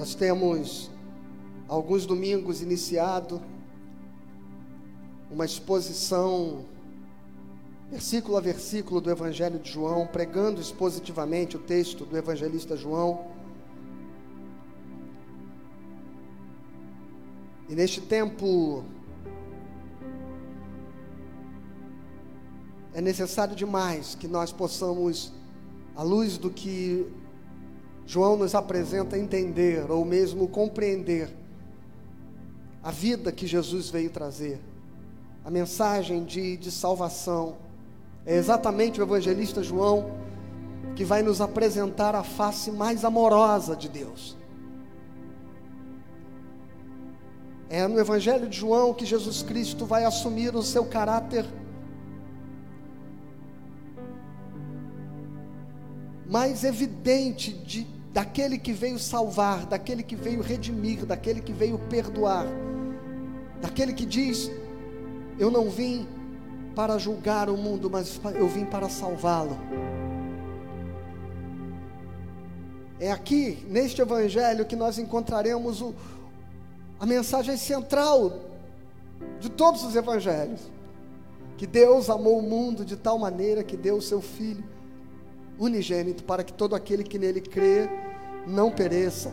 [0.00, 0.90] Nós temos
[1.68, 3.38] alguns domingos iniciado
[5.30, 6.64] uma exposição
[7.90, 13.26] versículo a versículo do Evangelho de João, pregando expositivamente o texto do evangelista João.
[17.68, 18.82] E neste tempo
[22.94, 25.30] é necessário demais que nós possamos,
[25.94, 27.19] à luz do que
[28.10, 31.30] João nos apresenta, entender ou mesmo compreender
[32.82, 34.58] a vida que Jesus veio trazer,
[35.44, 37.54] a mensagem de, de salvação.
[38.26, 40.10] É exatamente o evangelista João
[40.96, 44.36] que vai nos apresentar a face mais amorosa de Deus.
[47.68, 51.46] É no Evangelho de João que Jesus Cristo vai assumir o seu caráter
[56.28, 62.46] mais evidente de, daquele que veio salvar, daquele que veio redimir, daquele que veio perdoar,
[63.60, 64.50] daquele que diz:
[65.38, 66.06] Eu não vim
[66.74, 69.56] para julgar o mundo, mas eu vim para salvá-lo.
[72.98, 75.94] É aqui, neste Evangelho, que nós encontraremos o,
[76.98, 78.38] a mensagem central
[79.38, 80.60] de todos os evangelhos:
[81.56, 84.64] que Deus amou o mundo de tal maneira que deu o seu Filho
[85.60, 87.88] unigênito para que todo aquele que nele crê
[88.46, 89.30] não pereça,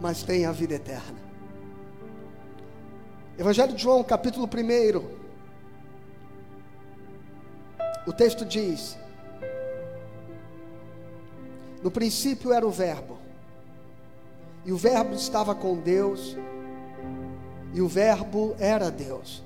[0.00, 1.18] mas tenha a vida eterna.
[3.36, 5.16] Evangelho de João, capítulo 1.
[8.06, 8.96] O texto diz:
[11.82, 13.18] No princípio era o Verbo,
[14.64, 16.36] e o Verbo estava com Deus,
[17.74, 19.45] e o Verbo era Deus.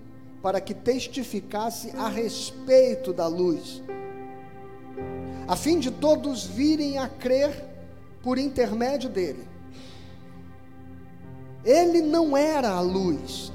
[0.41, 3.81] para que testificasse a respeito da luz,
[5.47, 7.65] a fim de todos virem a crer
[8.23, 9.47] por intermédio dele.
[11.63, 13.51] Ele não era a luz,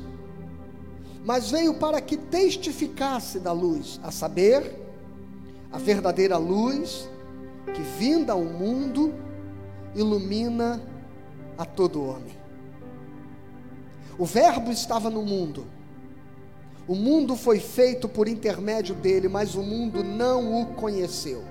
[1.25, 4.85] mas veio para que testificasse da luz, a saber,
[5.73, 7.09] a verdadeira luz
[7.75, 9.13] que vinda ao mundo
[9.95, 10.81] ilumina
[11.59, 12.37] a todo homem.
[14.19, 15.67] O Verbo estava no mundo.
[16.89, 21.43] O mundo foi feito por intermédio dele, mas o mundo não o conheceu.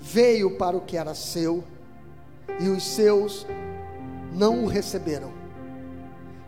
[0.00, 1.62] Veio para o que era seu,
[2.60, 3.46] e os seus
[4.32, 5.32] não o receberam.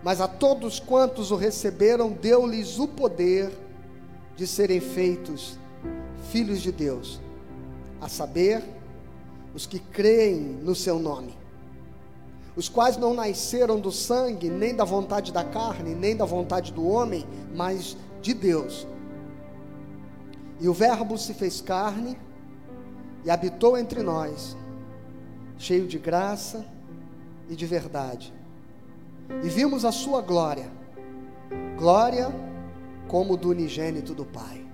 [0.02, 3.50] Mas a todos quantos o receberam, deu-lhes o poder
[4.36, 5.58] de serem feitos
[6.30, 7.20] filhos de Deus,
[8.00, 8.62] a saber,
[9.54, 11.45] os que creem no seu nome
[12.56, 16.88] os quais não nasceram do sangue, nem da vontade da carne, nem da vontade do
[16.88, 18.86] homem, mas de Deus.
[20.58, 22.18] E o Verbo se fez carne
[23.24, 24.56] e habitou entre nós,
[25.58, 26.64] cheio de graça
[27.50, 28.32] e de verdade.
[29.44, 30.70] E vimos a sua glória,
[31.76, 32.34] glória
[33.06, 34.64] como do unigênito do Pai.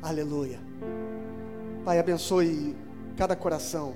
[0.00, 0.60] Aleluia.
[1.84, 2.74] Pai, abençoe
[3.16, 3.94] cada coração.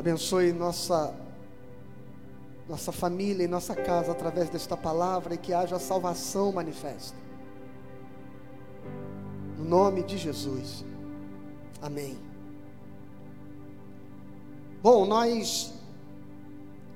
[0.00, 1.14] Abençoe nossa
[2.66, 7.18] nossa família e nossa casa através desta palavra e que haja salvação manifesta.
[9.58, 10.86] No nome de Jesus.
[11.82, 12.18] Amém.
[14.82, 15.70] Bom, nós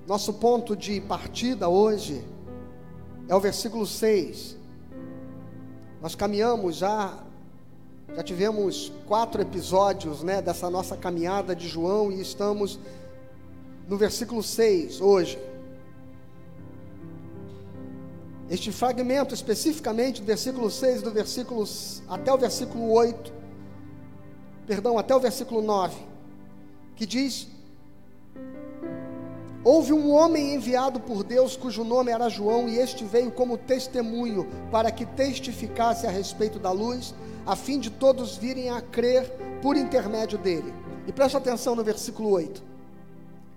[0.07, 2.25] nosso ponto de partida hoje
[3.29, 4.57] é o versículo 6.
[6.01, 7.23] Nós caminhamos já
[8.15, 12.79] já tivemos quatro episódios né, dessa nossa caminhada de João e estamos
[13.89, 15.37] no versículo 6 hoje.
[18.49, 21.65] Este fragmento, especificamente do versículo 6 do versículo
[22.09, 23.33] até o versículo 8,
[24.65, 25.97] perdão, até o versículo 9,
[26.95, 27.49] que diz:
[29.65, 34.47] Houve um homem enviado por Deus cujo nome era João, e este veio como testemunho
[34.71, 37.13] para que testificasse a respeito da luz
[37.47, 39.31] a fim de todos virem a crer
[39.61, 40.73] por intermédio dele.
[41.07, 42.63] E preste atenção no versículo 8.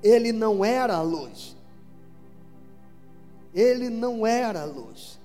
[0.04, 1.56] Ele não era a luz.
[3.54, 5.20] Ele não era a luz.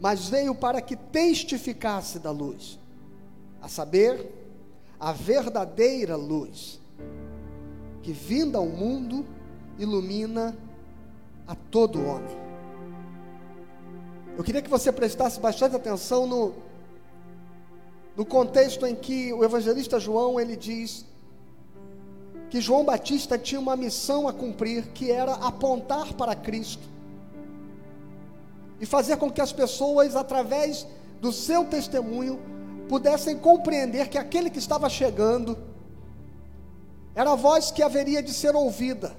[0.00, 2.78] Mas veio para que testificasse da luz,
[3.60, 4.32] a saber,
[4.98, 6.80] a verdadeira luz,
[8.02, 9.24] que vinda ao mundo
[9.78, 10.56] ilumina
[11.46, 12.41] a todo homem.
[14.36, 16.54] Eu queria que você prestasse bastante atenção no,
[18.16, 21.04] no contexto em que o evangelista João ele diz
[22.48, 26.86] que João Batista tinha uma missão a cumprir, que era apontar para Cristo
[28.80, 30.86] e fazer com que as pessoas, através
[31.20, 32.40] do seu testemunho,
[32.88, 35.56] pudessem compreender que aquele que estava chegando
[37.14, 39.14] era a voz que haveria de ser ouvida,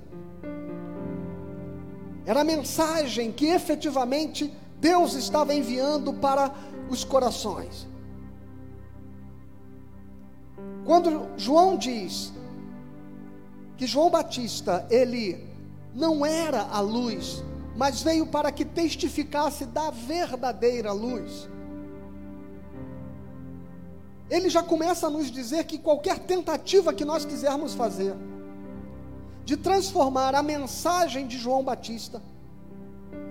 [2.26, 4.52] era a mensagem que efetivamente
[4.84, 6.54] Deus estava enviando para
[6.90, 7.88] os corações.
[10.84, 12.34] Quando João diz
[13.78, 15.42] que João Batista, ele
[15.96, 17.42] não era a luz,
[17.78, 21.48] mas veio para que testificasse da verdadeira luz.
[24.30, 28.16] Ele já começa a nos dizer que qualquer tentativa que nós quisermos fazer,
[29.46, 32.22] de transformar a mensagem de João Batista,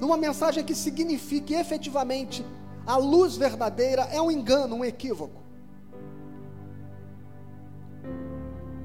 [0.03, 2.45] numa mensagem que signifique efetivamente
[2.85, 5.41] a luz verdadeira, é um engano, um equívoco.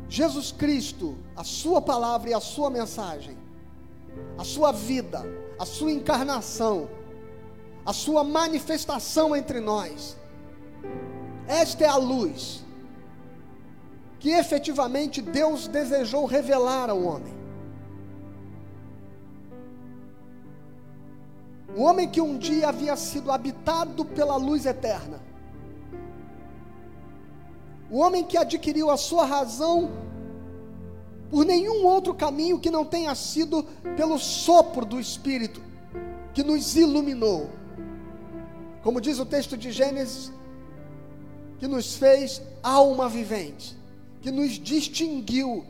[0.07, 3.35] Jesus Cristo, a Sua palavra e a Sua mensagem,
[4.37, 5.25] a Sua vida,
[5.57, 6.87] a Sua encarnação,
[7.83, 10.15] a Sua manifestação entre nós,
[11.47, 12.63] esta é a luz
[14.19, 17.36] que efetivamente Deus desejou revelar ao homem.
[21.75, 25.19] O homem que um dia havia sido habitado pela luz eterna,
[27.89, 29.91] o homem que adquiriu a sua razão
[31.29, 33.63] por nenhum outro caminho que não tenha sido
[33.95, 35.61] pelo sopro do Espírito
[36.33, 37.49] que nos iluminou.
[38.83, 40.31] Como diz o texto de Gênesis,
[41.59, 43.75] que nos fez alma vivente,
[44.21, 45.65] que nos distinguiu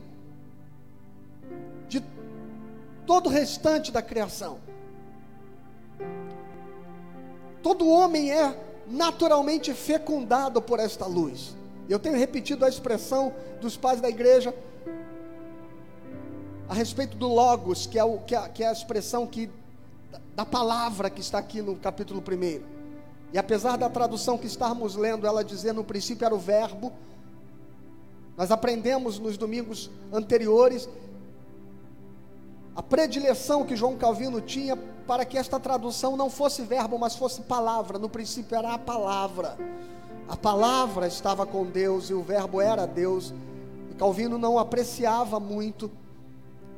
[1.88, 2.02] de
[3.06, 4.58] todo o restante da criação.
[7.62, 8.56] Todo homem é
[8.86, 11.54] naturalmente fecundado por esta luz.
[11.88, 14.54] Eu tenho repetido a expressão dos pais da igreja
[16.68, 19.50] a respeito do Logos, que é, o, que é, que é a expressão que,
[20.36, 22.62] da palavra que está aqui no capítulo 1.
[23.32, 26.92] E apesar da tradução que estamos lendo, ela dizer no princípio era o Verbo,
[28.36, 30.88] nós aprendemos nos domingos anteriores
[32.76, 37.40] a predileção que João Calvino tinha para que esta tradução não fosse verbo, mas fosse
[37.40, 37.98] palavra.
[37.98, 39.56] No princípio era a palavra.
[40.28, 43.32] A palavra estava com Deus e o Verbo era Deus.
[43.90, 45.90] E Calvino não apreciava muito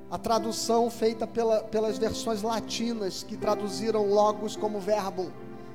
[0.08, 5.32] a tradução feita pela, pelas versões latinas que traduziram logos como verbo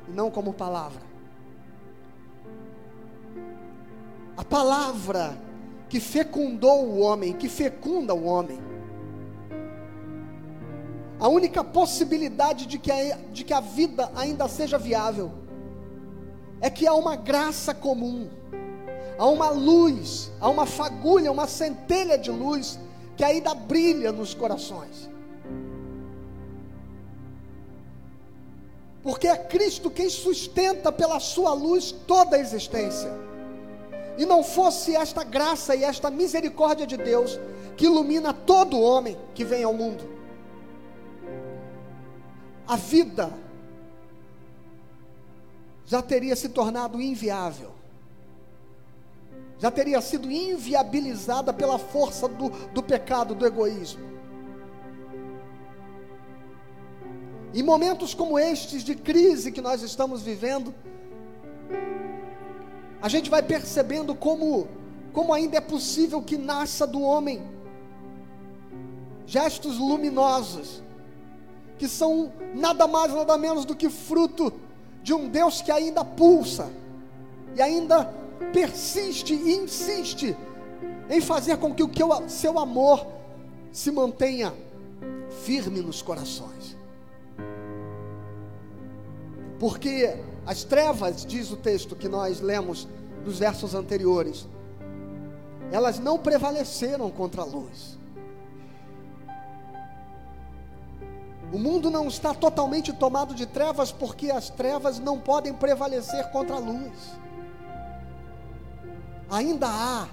[0.07, 1.01] e não como palavra.
[4.37, 5.37] A palavra
[5.89, 8.74] que fecundou o homem, que fecunda o homem.
[11.19, 15.31] A única possibilidade de que a, de que a vida ainda seja viável
[16.59, 18.29] é que há uma graça comum,
[19.17, 22.79] há uma luz, há uma fagulha, uma centelha de luz
[23.15, 25.09] que ainda brilha nos corações.
[29.01, 33.13] Porque é Cristo quem sustenta pela sua luz toda a existência.
[34.17, 37.39] E não fosse esta graça e esta misericórdia de Deus
[37.77, 40.14] que ilumina todo homem que vem ao mundo.
[42.67, 43.31] A vida
[45.85, 47.71] já teria se tornado inviável,
[49.59, 54.03] já teria sido inviabilizada pela força do, do pecado, do egoísmo.
[57.53, 60.73] Em momentos como estes de crise que nós estamos vivendo,
[63.01, 64.67] a gente vai percebendo como,
[65.13, 67.41] como ainda é possível que nasça do homem
[69.25, 70.83] gestos luminosos,
[71.77, 74.53] que são nada mais, nada menos do que fruto
[75.03, 76.71] de um Deus que ainda pulsa
[77.55, 78.05] e ainda
[78.51, 80.35] persiste e insiste
[81.09, 81.89] em fazer com que o
[82.27, 83.05] seu amor
[83.71, 84.53] se mantenha
[85.43, 86.75] firme nos corações.
[89.59, 92.87] Porque as trevas, diz o texto que nós lemos
[93.25, 94.47] nos versos anteriores,
[95.71, 97.94] elas não prevaleceram contra a luz.
[101.53, 106.55] O mundo não está totalmente tomado de trevas porque as trevas não podem prevalecer contra
[106.55, 106.93] a luz.
[109.29, 110.07] Ainda há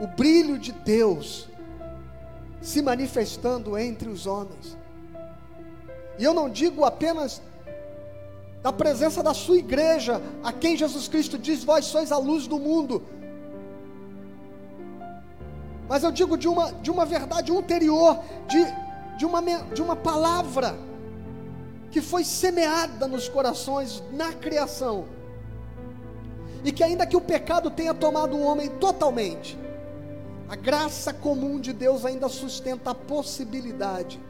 [0.00, 1.48] o brilho de Deus
[2.60, 4.76] se manifestando entre os homens.
[6.18, 7.40] E eu não digo apenas
[8.62, 12.58] da presença da sua igreja, a quem Jesus Cristo diz: Vós sois a luz do
[12.58, 13.02] mundo.
[15.88, 18.58] mas eu digo de uma, de uma verdade ulterior, de,
[19.18, 20.78] de, uma, de uma palavra
[21.90, 25.06] que foi semeada nos corações na criação,
[26.64, 29.58] e que ainda que o pecado tenha tomado o homem totalmente,
[30.48, 34.20] a graça comum de Deus ainda sustenta a possibilidade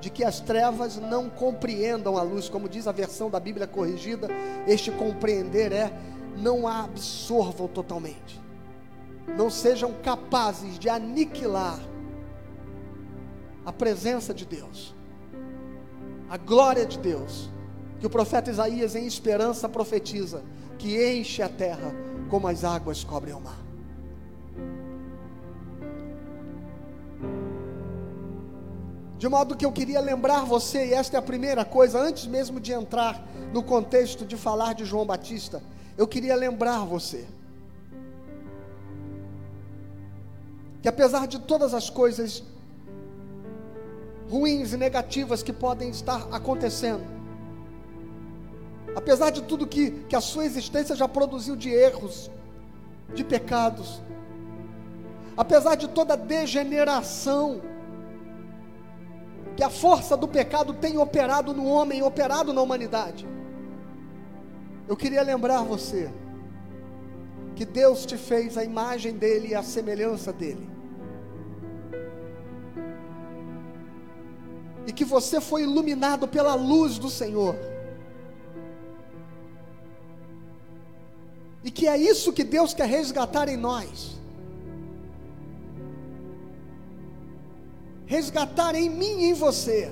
[0.00, 4.28] de que as trevas não compreendam a luz, como diz a versão da Bíblia corrigida,
[4.66, 5.90] este compreender é
[6.36, 8.38] não a absorvam totalmente,
[9.28, 11.78] não sejam capazes de aniquilar
[13.64, 14.94] a presença de Deus,
[16.28, 17.50] a glória de Deus,
[18.00, 20.42] que o profeta Isaías, em esperança, profetiza,
[20.78, 21.94] que enche a terra
[22.28, 23.62] como as águas cobrem o mar.
[29.18, 32.58] De modo que eu queria lembrar você, e esta é a primeira coisa, antes mesmo
[32.58, 35.62] de entrar no contexto de falar de João Batista,
[35.96, 37.24] eu queria lembrar você
[40.82, 42.42] que apesar de todas as coisas
[44.32, 47.04] ruins e negativas que podem estar acontecendo,
[48.96, 52.30] apesar de tudo que, que a sua existência já produziu de erros,
[53.14, 54.00] de pecados,
[55.36, 57.60] apesar de toda degeneração,
[59.54, 63.28] que a força do pecado tem operado no homem, operado na humanidade.
[64.88, 66.10] Eu queria lembrar você
[67.54, 70.70] que Deus te fez a imagem dele e a semelhança dele.
[74.86, 77.56] E que você foi iluminado pela luz do Senhor.
[81.64, 84.22] E que é isso que Deus quer resgatar em nós.
[88.12, 89.90] resgatar em mim e em você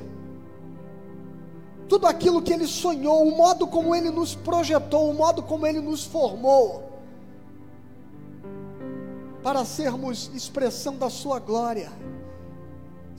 [1.88, 5.80] tudo aquilo que Ele sonhou, o modo como Ele nos projetou, o modo como Ele
[5.80, 6.88] nos formou,
[9.42, 11.90] para sermos expressão da Sua glória,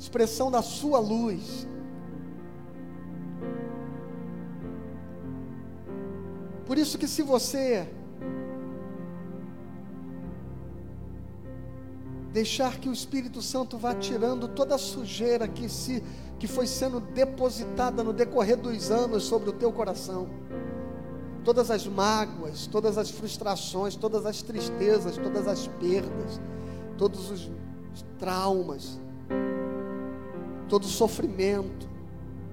[0.01, 1.67] expressão da Sua luz.
[6.65, 7.87] Por isso que se você
[12.33, 16.03] deixar que o Espírito Santo vá tirando toda a sujeira que se
[16.39, 20.27] que foi sendo depositada no decorrer dos anos sobre o teu coração.
[21.43, 26.41] Todas as mágoas, todas as frustrações, todas as tristezas, todas as perdas,
[26.97, 27.51] todos os
[28.17, 28.99] traumas,
[30.71, 31.85] todo sofrimento,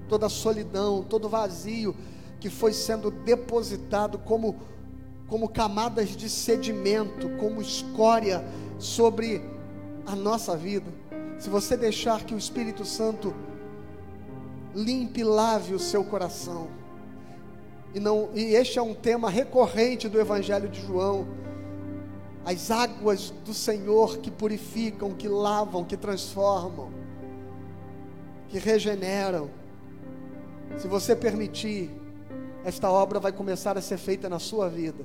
[0.08, 1.94] toda solidão, todo vazio
[2.40, 4.56] que foi sendo depositado como
[5.28, 8.42] como camadas de sedimento, como escória
[8.78, 9.42] sobre
[10.06, 10.90] a nossa vida,
[11.38, 13.34] se você deixar que o Espírito Santo
[14.74, 16.68] limpe e lave o seu coração,
[17.94, 21.28] e, não, e este é um tema recorrente do Evangelho de João,
[22.44, 26.97] as águas do Senhor que purificam, que lavam, que transformam,
[28.48, 29.50] que regeneram.
[30.76, 31.90] Se você permitir,
[32.64, 35.04] esta obra vai começar a ser feita na sua vida.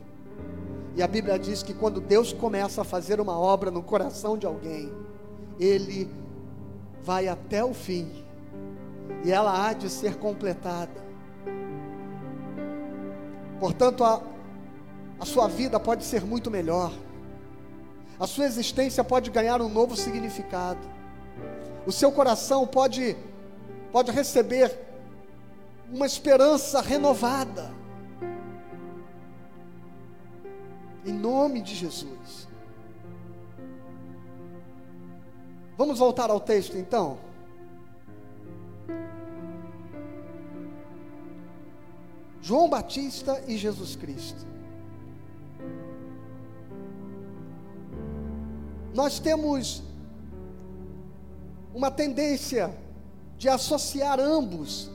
[0.95, 4.45] E a Bíblia diz que quando Deus começa a fazer uma obra no coração de
[4.45, 4.91] alguém,
[5.59, 6.09] Ele
[7.01, 8.11] vai até o fim,
[9.25, 11.03] e ela há de ser completada.
[13.59, 14.21] Portanto, a,
[15.19, 16.93] a sua vida pode ser muito melhor,
[18.19, 20.79] a sua existência pode ganhar um novo significado,
[21.85, 23.17] o seu coração pode,
[23.93, 24.77] pode receber
[25.89, 27.71] uma esperança renovada
[31.05, 32.47] Em nome de Jesus.
[35.77, 37.17] Vamos voltar ao texto então?
[42.41, 44.47] João Batista e Jesus Cristo.
[48.93, 49.83] Nós temos
[51.73, 52.73] uma tendência
[53.43, 54.89] de associar ambos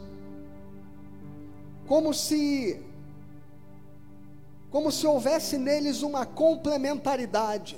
[1.86, 2.80] como se
[4.70, 7.76] como se houvesse neles uma complementaridade.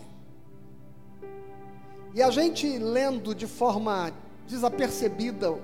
[2.15, 4.13] E a gente lendo de forma
[4.47, 5.59] desapercebida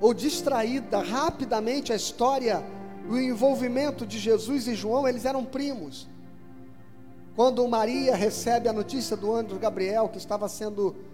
[0.00, 2.64] ou distraída rapidamente a história,
[3.08, 6.08] o envolvimento de Jesus e João, eles eram primos.
[7.36, 11.13] Quando Maria recebe a notícia do anjo Gabriel que estava sendo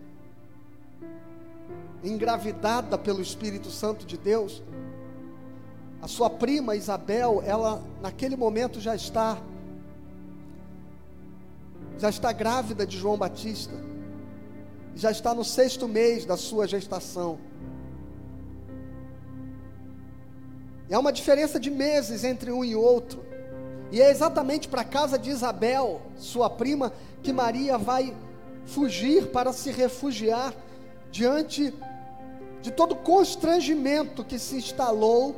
[2.03, 4.63] engravidada pelo Espírito Santo de Deus,
[6.03, 9.39] a sua prima Isabel, ela naquele momento já está
[11.99, 13.75] já está grávida de João Batista.
[14.95, 17.39] Já está no sexto mês da sua gestação.
[20.89, 23.23] É uma diferença de meses entre um e outro.
[23.93, 26.91] E é exatamente para a casa de Isabel, sua prima,
[27.23, 28.17] que Maria vai
[28.65, 30.55] fugir para se refugiar
[31.11, 31.75] diante
[32.63, 35.37] de todo constrangimento que se instalou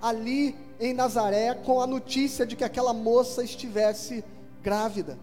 [0.00, 4.24] ali em Nazaré com a notícia de que aquela moça estivesse
[4.62, 5.16] grávida.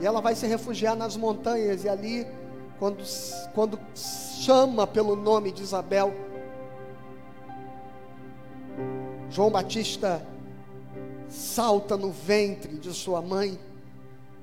[0.00, 2.26] E ela vai se refugiar nas montanhas, e ali,
[2.78, 3.02] quando,
[3.54, 6.14] quando chama pelo nome de Isabel,
[9.30, 10.24] João Batista
[11.28, 13.58] salta no ventre de sua mãe,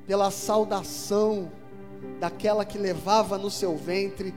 [0.06, 1.50] pela saudação
[2.20, 4.34] daquela que levava no seu ventre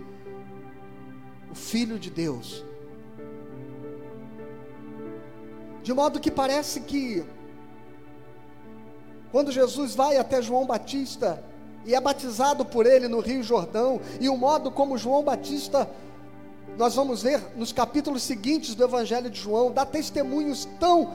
[1.51, 2.65] o Filho de Deus.
[5.83, 7.25] De modo que parece que,
[9.31, 11.45] quando Jesus vai até João Batista
[11.85, 15.89] e é batizado por ele no Rio Jordão, e o modo como João Batista,
[16.79, 21.13] nós vamos ver nos capítulos seguintes do Evangelho de João, dá testemunhos tão,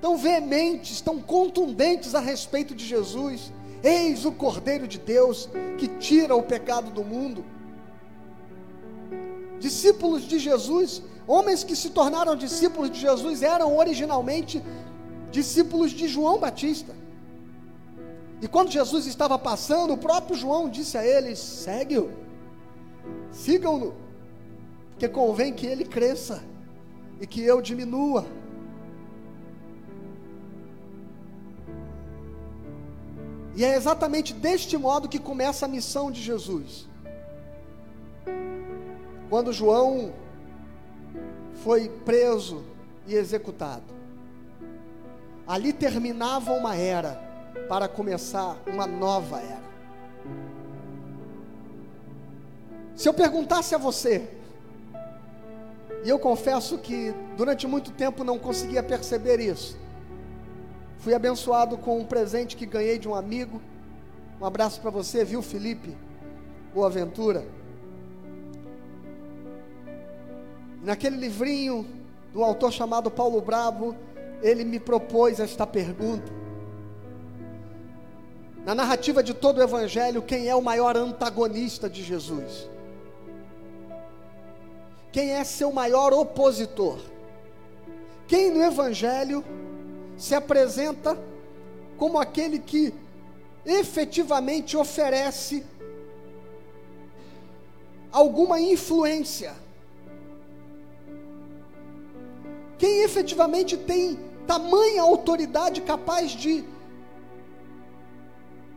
[0.00, 3.52] tão veementes, tão contundentes a respeito de Jesus.
[3.84, 7.44] Eis o Cordeiro de Deus que tira o pecado do mundo.
[9.60, 14.62] Discípulos de Jesus, homens que se tornaram discípulos de Jesus, eram originalmente
[15.30, 16.94] discípulos de João Batista.
[18.40, 22.10] E quando Jesus estava passando, o próprio João disse a eles: segue-o,
[23.30, 23.94] sigam-no,
[24.90, 26.42] porque convém que ele cresça
[27.20, 28.24] e que eu diminua.
[33.56, 36.88] E é exatamente deste modo que começa a missão de Jesus.
[39.30, 40.12] Quando João
[41.62, 42.64] foi preso
[43.06, 43.84] e executado,
[45.46, 47.22] ali terminava uma era
[47.68, 49.64] para começar uma nova era.
[52.96, 54.28] Se eu perguntasse a você,
[56.04, 59.78] e eu confesso que durante muito tempo não conseguia perceber isso,
[61.04, 63.60] Fui abençoado com um presente que ganhei de um amigo.
[64.40, 65.94] Um abraço para você, viu, Felipe?
[66.72, 67.46] Boa aventura.
[70.82, 71.86] Naquele livrinho
[72.32, 73.94] do autor chamado Paulo Bravo,
[74.40, 76.32] ele me propôs esta pergunta.
[78.64, 82.66] Na narrativa de todo o Evangelho, quem é o maior antagonista de Jesus?
[85.12, 86.98] Quem é seu maior opositor?
[88.26, 89.44] Quem no Evangelho
[90.16, 91.18] se apresenta
[91.96, 92.92] como aquele que
[93.64, 95.64] efetivamente oferece
[98.12, 99.54] alguma influência.
[102.78, 106.64] Quem efetivamente tem tamanha autoridade capaz de,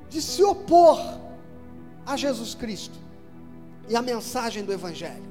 [0.09, 0.99] de se opor
[2.05, 2.97] a Jesus Cristo
[3.89, 5.27] e a mensagem do Evangelho.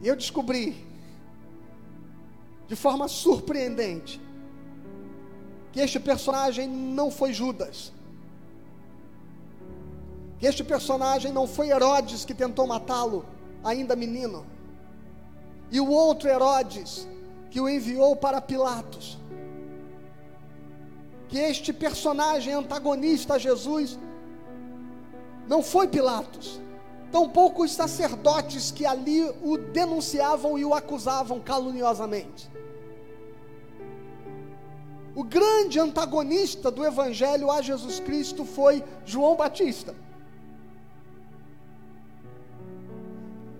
[0.00, 0.91] E eu descobri
[2.72, 4.18] de forma surpreendente
[5.70, 7.92] que este personagem não foi Judas,
[10.38, 13.26] que este personagem não foi Herodes que tentou matá-lo,
[13.62, 14.46] ainda menino,
[15.70, 17.06] e o outro Herodes
[17.50, 19.18] que o enviou para Pilatos,
[21.28, 23.98] que este personagem antagonista a Jesus
[25.46, 26.58] não foi Pilatos,
[27.12, 32.50] tampouco os sacerdotes que ali o denunciavam e o acusavam caluniosamente.
[35.14, 39.94] O grande antagonista do Evangelho a Jesus Cristo foi João Batista.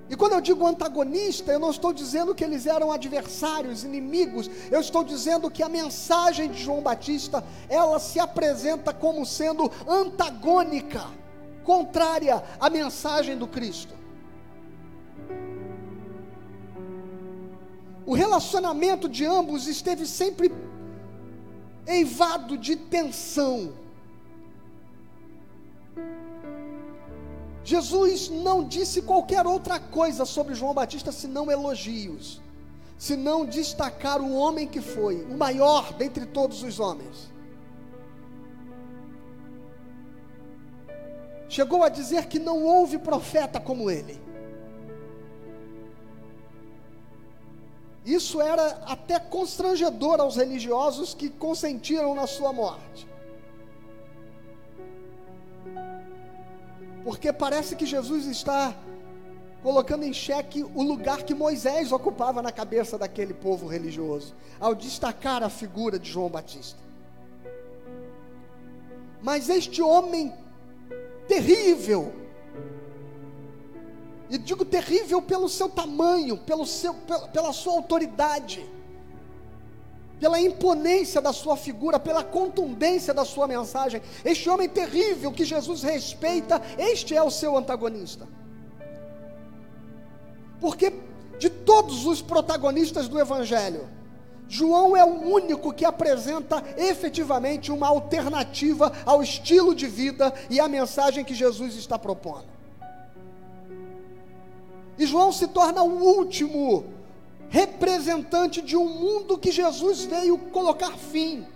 [0.08, 4.80] E quando eu digo antagonista, eu não estou dizendo que eles eram adversários, inimigos, eu
[4.80, 11.02] estou dizendo que a mensagem de João Batista, ela se apresenta como sendo antagônica,
[11.64, 13.94] contrária à mensagem do Cristo.
[18.04, 20.52] O relacionamento de ambos esteve sempre
[21.86, 23.72] eivado de tensão.
[27.64, 32.40] Jesus não disse qualquer outra coisa sobre João Batista senão elogios,
[32.98, 37.31] senão destacar o homem que foi, o maior dentre todos os homens.
[41.52, 44.18] Chegou a dizer que não houve profeta como ele.
[48.06, 53.06] Isso era até constrangedor aos religiosos que consentiram na sua morte.
[57.04, 58.74] Porque parece que Jesus está
[59.62, 65.42] colocando em xeque o lugar que Moisés ocupava na cabeça daquele povo religioso, ao destacar
[65.42, 66.80] a figura de João Batista.
[69.20, 70.32] Mas este homem
[71.32, 72.12] terrível,
[74.28, 76.94] E digo terrível pelo seu tamanho, pelo seu,
[77.34, 78.64] pela sua autoridade,
[80.18, 84.00] pela imponência da sua figura, pela contundência da sua mensagem.
[84.24, 88.26] Este homem terrível que Jesus respeita, este é o seu antagonista.
[90.58, 90.94] Porque
[91.38, 93.86] de todos os protagonistas do Evangelho,
[94.52, 100.68] João é o único que apresenta efetivamente uma alternativa ao estilo de vida e à
[100.68, 102.44] mensagem que Jesus está propondo.
[104.98, 106.84] E João se torna o último
[107.48, 111.46] representante de um mundo que Jesus veio colocar fim,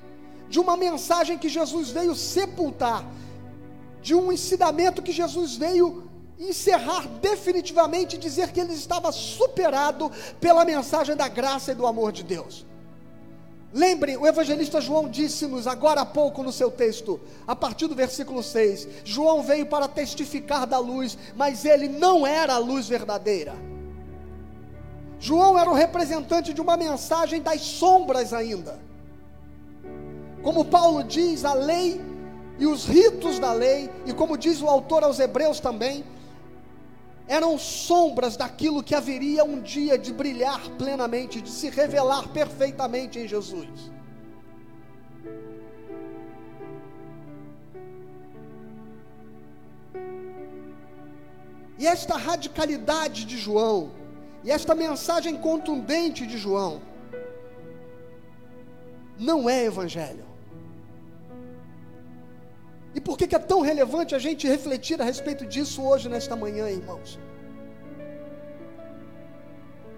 [0.48, 3.04] de uma mensagem que Jesus veio sepultar,
[4.00, 11.14] de um ensinamento que Jesus veio encerrar definitivamente, dizer que ele estava superado pela mensagem
[11.14, 12.64] da graça e do amor de Deus.
[13.76, 18.42] Lembrem, o evangelista João disse-nos agora há pouco no seu texto, a partir do versículo
[18.42, 23.54] 6: João veio para testificar da luz, mas ele não era a luz verdadeira.
[25.20, 28.80] João era o representante de uma mensagem das sombras ainda.
[30.42, 32.00] Como Paulo diz, a lei
[32.58, 36.02] e os ritos da lei, e como diz o autor aos Hebreus também,
[37.28, 43.26] eram sombras daquilo que haveria um dia de brilhar plenamente, de se revelar perfeitamente em
[43.26, 43.90] Jesus.
[51.78, 53.92] E esta radicalidade de João,
[54.42, 56.80] e esta mensagem contundente de João,
[59.18, 60.25] não é evangelho.
[63.06, 67.20] Por que, é tão relevante a gente refletir a respeito disso hoje, nesta manhã, irmãos?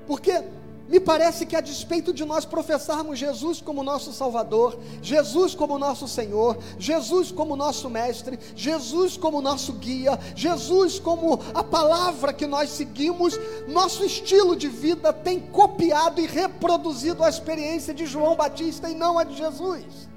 [0.07, 0.45] Porque
[0.87, 6.07] me parece que a despeito de nós professarmos Jesus como nosso Salvador, Jesus como nosso
[6.07, 12.69] Senhor, Jesus como nosso Mestre, Jesus como nosso guia, Jesus como a palavra que nós
[12.69, 18.95] seguimos, nosso estilo de vida tem copiado e reproduzido a experiência de João Batista e
[18.95, 20.08] não a de Jesus.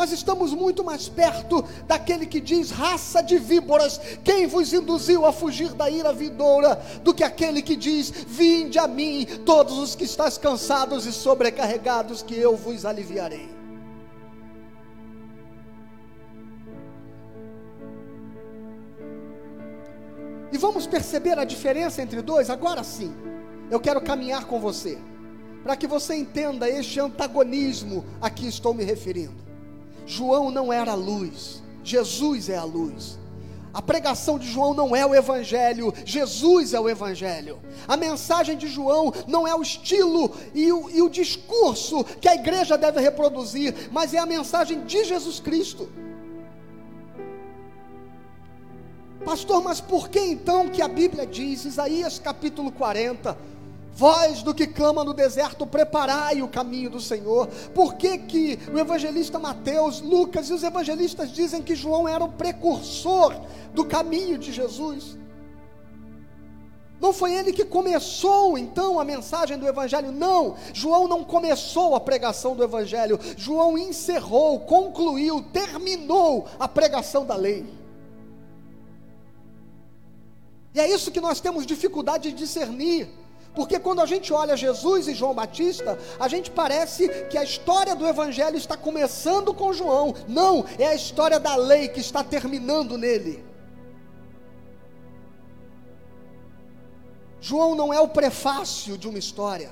[0.00, 5.30] Nós estamos muito mais perto daquele que diz: raça de víboras, quem vos induziu a
[5.30, 10.04] fugir da ira vindoura, do que aquele que diz: vinde a mim, todos os que
[10.04, 13.50] estáis cansados e sobrecarregados, que eu vos aliviarei.
[20.50, 22.48] E vamos perceber a diferença entre dois?
[22.48, 23.14] Agora sim,
[23.70, 24.96] eu quero caminhar com você,
[25.62, 29.49] para que você entenda este antagonismo a que estou me referindo.
[30.06, 33.18] João não era a luz, Jesus é a luz.
[33.72, 37.60] A pregação de João não é o Evangelho, Jesus é o Evangelho.
[37.86, 42.34] A mensagem de João não é o estilo e o, e o discurso que a
[42.34, 45.88] igreja deve reproduzir, mas é a mensagem de Jesus Cristo.
[49.24, 53.36] Pastor, mas por que então que a Bíblia diz, Isaías capítulo 40,
[53.92, 57.48] Voz do que clama no deserto, preparai o caminho do Senhor.
[57.74, 62.32] Por que, que o evangelista Mateus, Lucas e os evangelistas dizem que João era o
[62.32, 63.34] precursor
[63.74, 65.18] do caminho de Jesus?
[67.00, 70.54] Não foi ele que começou então a mensagem do Evangelho, não.
[70.74, 77.66] João não começou a pregação do Evangelho, João encerrou, concluiu, terminou a pregação da lei.
[80.74, 83.08] E é isso que nós temos dificuldade de discernir.
[83.54, 87.96] Porque quando a gente olha Jesus e João Batista, a gente parece que a história
[87.96, 90.14] do Evangelho está começando com João.
[90.28, 93.44] Não, é a história da lei que está terminando nele.
[97.40, 99.70] João não é o prefácio de uma história.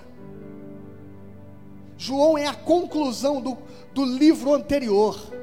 [1.96, 3.58] João é a conclusão do,
[3.92, 5.37] do livro anterior.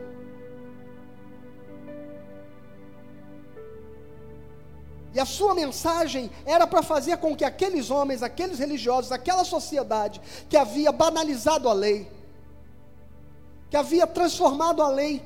[5.15, 10.19] E a sua mensagem era para fazer com que aqueles homens, aqueles religiosos, aquela sociedade
[10.49, 12.11] que havia banalizado a lei,
[13.69, 15.23] que havia transformado a lei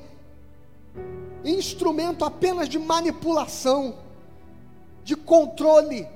[1.44, 3.96] em instrumento apenas de manipulação,
[5.02, 6.06] de controle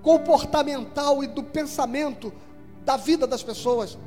[0.00, 2.32] comportamental e do pensamento
[2.84, 3.98] da vida das pessoas.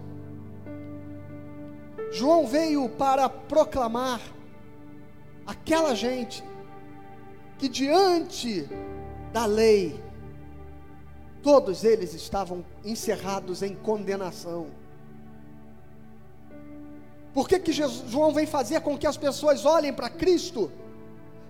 [2.13, 4.21] João veio para proclamar
[5.45, 6.41] aquela gente
[7.58, 8.67] que diante
[9.31, 9.99] da lei,
[11.41, 14.67] todos eles estavam encerrados em condenação.
[17.33, 20.71] Por que, que Jesus, João vem fazer com que as pessoas olhem para Cristo?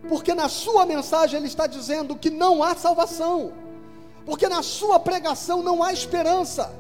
[0.08, 3.54] Porque na sua mensagem ele está dizendo que não há salvação,
[4.26, 6.74] porque na sua pregação não há esperança,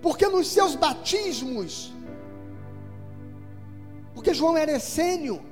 [0.00, 1.94] porque nos seus batismos
[4.14, 5.42] Porque João era essênio.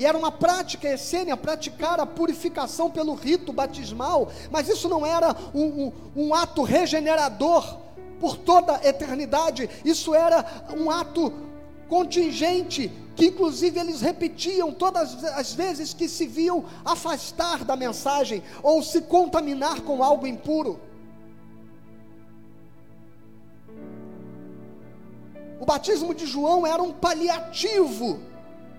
[0.00, 5.36] E era uma prática essênia praticar a purificação pelo rito batismal, mas isso não era
[5.54, 7.76] um, um, um ato regenerador
[8.18, 11.30] por toda a eternidade, isso era um ato
[11.86, 18.82] contingente, que inclusive eles repetiam todas as vezes que se viam afastar da mensagem ou
[18.82, 20.80] se contaminar com algo impuro.
[25.60, 28.29] O batismo de João era um paliativo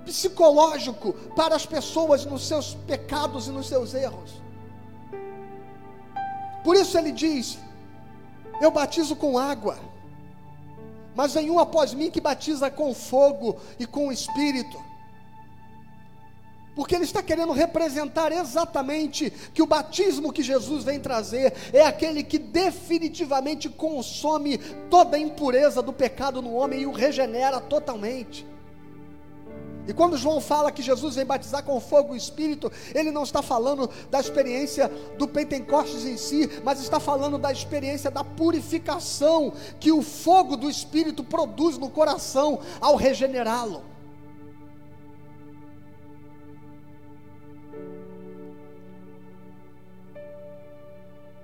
[0.06, 4.42] psicológico para as pessoas nos seus pecados e nos seus erros.
[6.64, 7.58] Por isso ele diz:
[8.60, 9.78] Eu batizo com água,
[11.16, 14.92] mas vem um após mim que batiza com fogo e com o espírito.
[16.74, 22.24] Porque ele está querendo representar exatamente que o batismo que Jesus vem trazer é aquele
[22.24, 24.58] que definitivamente consome
[24.90, 28.51] toda a impureza do pecado no homem e o regenera totalmente.
[29.88, 33.42] E quando João fala que Jesus vem batizar com fogo e espírito, ele não está
[33.42, 39.92] falando da experiência do Pentecostes em si, mas está falando da experiência da purificação que
[39.92, 43.84] o fogo do espírito produz no coração ao regenerá-lo.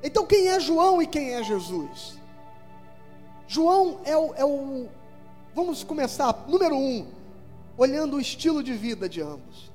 [0.03, 2.17] Então, quem é João e quem é Jesus?
[3.47, 4.87] João é o, é o
[5.55, 7.07] vamos começar, número um,
[7.77, 9.71] olhando o estilo de vida de ambos.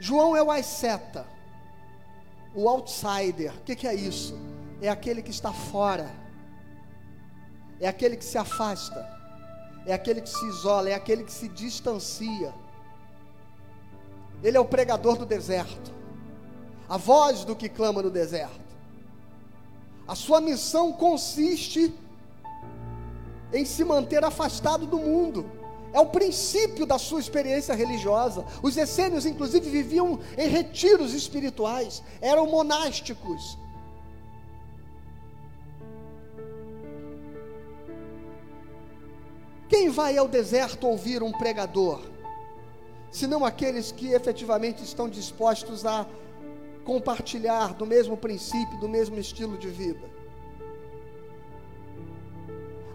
[0.00, 1.26] João é o asceta,
[2.54, 3.52] o outsider.
[3.56, 4.38] O que, que é isso?
[4.80, 6.10] É aquele que está fora,
[7.78, 9.06] é aquele que se afasta,
[9.84, 12.54] é aquele que se isola, é aquele que se distancia.
[14.42, 15.92] Ele é o pregador do deserto,
[16.88, 18.68] a voz do que clama no deserto.
[20.06, 21.92] A sua missão consiste
[23.52, 25.57] em se manter afastado do mundo
[25.92, 28.44] é o princípio da sua experiência religiosa.
[28.62, 33.58] Os essênios, inclusive, viviam em retiros espirituais, eram monásticos.
[39.68, 42.00] Quem vai ao deserto ouvir um pregador?
[43.10, 46.06] Senão aqueles que efetivamente estão dispostos a
[46.84, 50.08] compartilhar do mesmo princípio, do mesmo estilo de vida.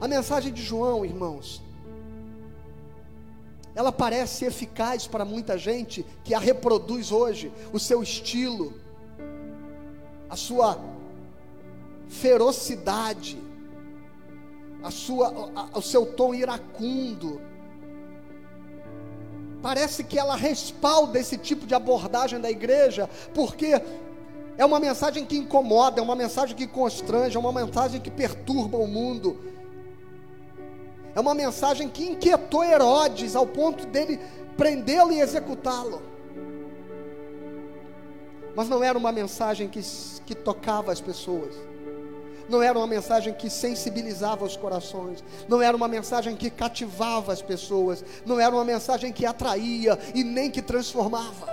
[0.01, 1.61] A mensagem de João, irmãos,
[3.75, 8.73] ela parece eficaz para muita gente que a reproduz hoje, o seu estilo,
[10.29, 10.79] a sua
[12.07, 13.41] ferocidade,
[14.83, 17.41] a sua, a, o seu tom iracundo.
[19.61, 23.81] Parece que ela respalda esse tipo de abordagem da igreja, porque
[24.55, 28.77] é uma mensagem que incomoda, é uma mensagem que constrange, é uma mensagem que perturba
[28.77, 29.52] o mundo
[31.15, 34.19] é uma mensagem que inquietou Herodes ao ponto dele
[34.57, 36.01] prendê-lo e executá-lo.
[38.55, 39.81] Mas não era uma mensagem que,
[40.25, 41.55] que tocava as pessoas.
[42.47, 45.23] Não era uma mensagem que sensibilizava os corações.
[45.47, 48.03] Não era uma mensagem que cativava as pessoas.
[48.25, 51.47] Não era uma mensagem que atraía e nem que transformava.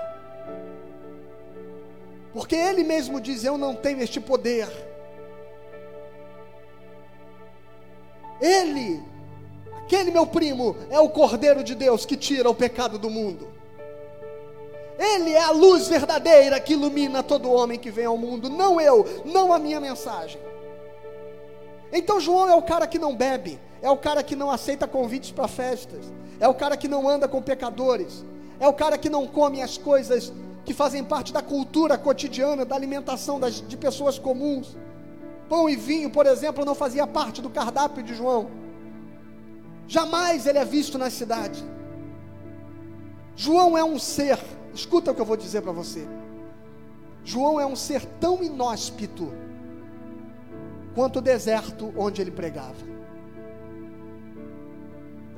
[2.32, 4.68] Porque ele mesmo diz: Eu não tenho este poder.
[8.40, 9.02] Ele
[9.90, 13.48] Aquele meu primo é o Cordeiro de Deus que tira o pecado do mundo.
[14.96, 19.04] Ele é a luz verdadeira que ilumina todo homem que vem ao mundo, não eu,
[19.24, 20.40] não a minha mensagem.
[21.92, 25.32] Então João é o cara que não bebe, é o cara que não aceita convites
[25.32, 26.04] para festas,
[26.38, 28.24] é o cara que não anda com pecadores,
[28.60, 30.32] é o cara que não come as coisas
[30.64, 34.76] que fazem parte da cultura cotidiana, da alimentação das, de pessoas comuns.
[35.48, 38.69] Pão e vinho, por exemplo, não fazia parte do cardápio de João.
[39.90, 41.64] Jamais ele é visto na cidade.
[43.34, 44.38] João é um ser,
[44.72, 46.06] escuta o que eu vou dizer para você.
[47.24, 49.32] João é um ser tão inóspito
[50.94, 52.86] quanto o deserto onde ele pregava.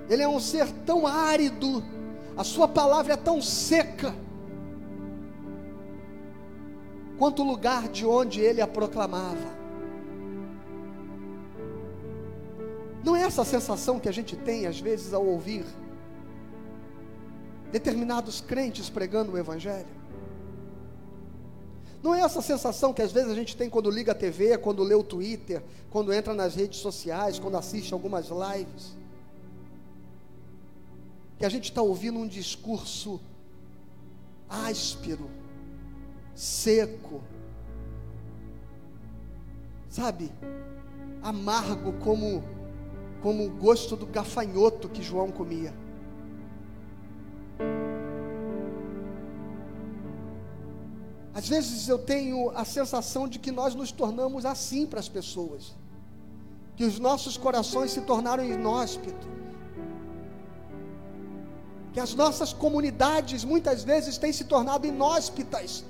[0.07, 1.83] Ele é um ser tão árido,
[2.37, 4.15] a sua palavra é tão seca,
[7.19, 9.62] quanto o lugar de onde ele a proclamava.
[13.05, 15.65] Não é essa a sensação que a gente tem às vezes ao ouvir
[17.73, 20.03] determinados crentes pregando o Evangelho?
[22.03, 24.59] Não é essa a sensação que às vezes a gente tem quando liga a TV,
[24.59, 28.97] quando lê o Twitter, quando entra nas redes sociais, quando assiste algumas lives?
[31.39, 33.21] Que a gente está ouvindo um discurso
[34.49, 35.31] áspero,
[36.35, 37.23] seco,
[39.89, 40.33] sabe,
[41.23, 42.43] amargo como
[43.23, 45.73] como o gosto do gafanhoto que João comia.
[51.33, 55.75] Às vezes eu tenho a sensação de que nós nos tornamos assim para as pessoas,
[56.77, 59.29] que os nossos corações se tornaram inóspitos,
[61.93, 65.85] que as nossas comunidades muitas vezes têm se tornado inóspitas,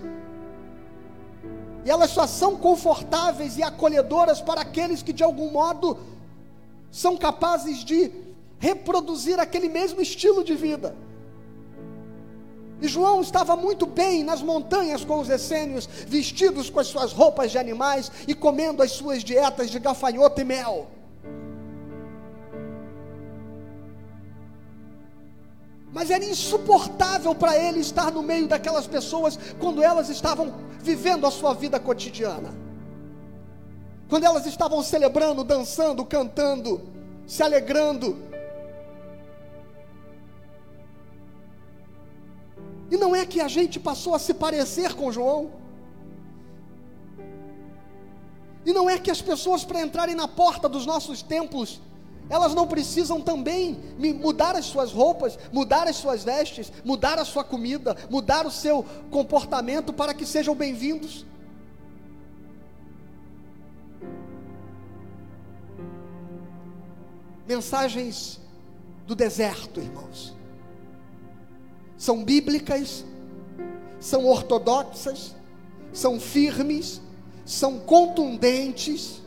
[1.85, 5.99] e elas só são confortáveis e acolhedoras para aqueles que de algum modo
[6.93, 8.13] são capazes de
[8.59, 10.95] reproduzir aquele mesmo estilo de vida.
[12.83, 17.51] E João estava muito bem nas montanhas com os essênios, vestidos com as suas roupas
[17.51, 20.89] de animais e comendo as suas dietas de gafanhoto e mel.
[25.93, 31.31] Mas era insuportável para ele estar no meio daquelas pessoas quando elas estavam vivendo a
[31.31, 32.72] sua vida cotidiana.
[34.13, 36.83] Quando elas estavam celebrando, dançando, cantando,
[37.27, 38.31] se alegrando,
[42.91, 45.51] E não é que a gente passou a se parecer com João.
[48.67, 51.81] E não é que as pessoas, para entrarem na porta dos nossos templos,
[52.29, 53.81] elas não precisam também
[54.21, 58.85] mudar as suas roupas, mudar as suas vestes, mudar a sua comida, mudar o seu
[59.11, 61.25] comportamento para que sejam bem-vindos.
[67.47, 68.41] Mensagens
[69.07, 70.43] do deserto, irmãos
[72.03, 73.05] são bíblicas,
[74.01, 75.37] são ortodoxas,
[75.93, 77.01] são firmes,
[77.45, 79.23] são contundentes,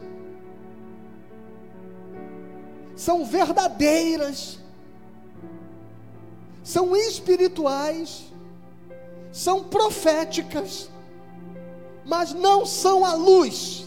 [2.93, 4.59] são verdadeiras,
[6.61, 8.25] são espirituais,
[9.31, 10.89] são proféticas,
[12.03, 13.85] mas não são a luz,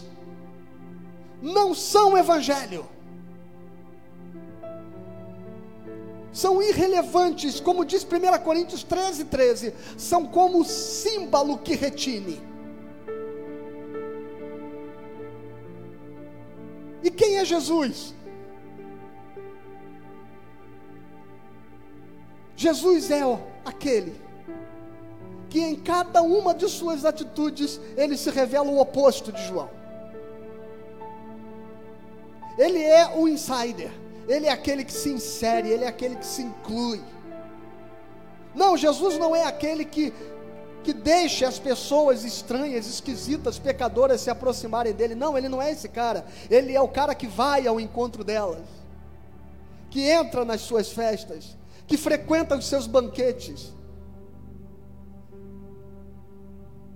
[1.43, 2.89] não são o evangelho.
[6.39, 12.41] São irrelevantes, como diz 1 Coríntios 13, 13, são como símbolo que retine.
[17.03, 18.15] E quem é Jesus?
[22.55, 23.21] Jesus é
[23.65, 24.15] aquele
[25.49, 29.69] que em cada uma de suas atitudes ele se revela o oposto de João.
[32.57, 33.91] Ele é o insider.
[34.29, 37.01] Ele é aquele que se insere, ele é aquele que se inclui.
[38.53, 40.13] Não, Jesus não é aquele que,
[40.83, 45.15] que deixa as pessoas estranhas, esquisitas, pecadoras se aproximarem dele.
[45.15, 46.27] Não, ele não é esse cara.
[46.47, 48.67] Ele é o cara que vai ao encontro delas,
[49.89, 53.73] que entra nas suas festas, que frequenta os seus banquetes,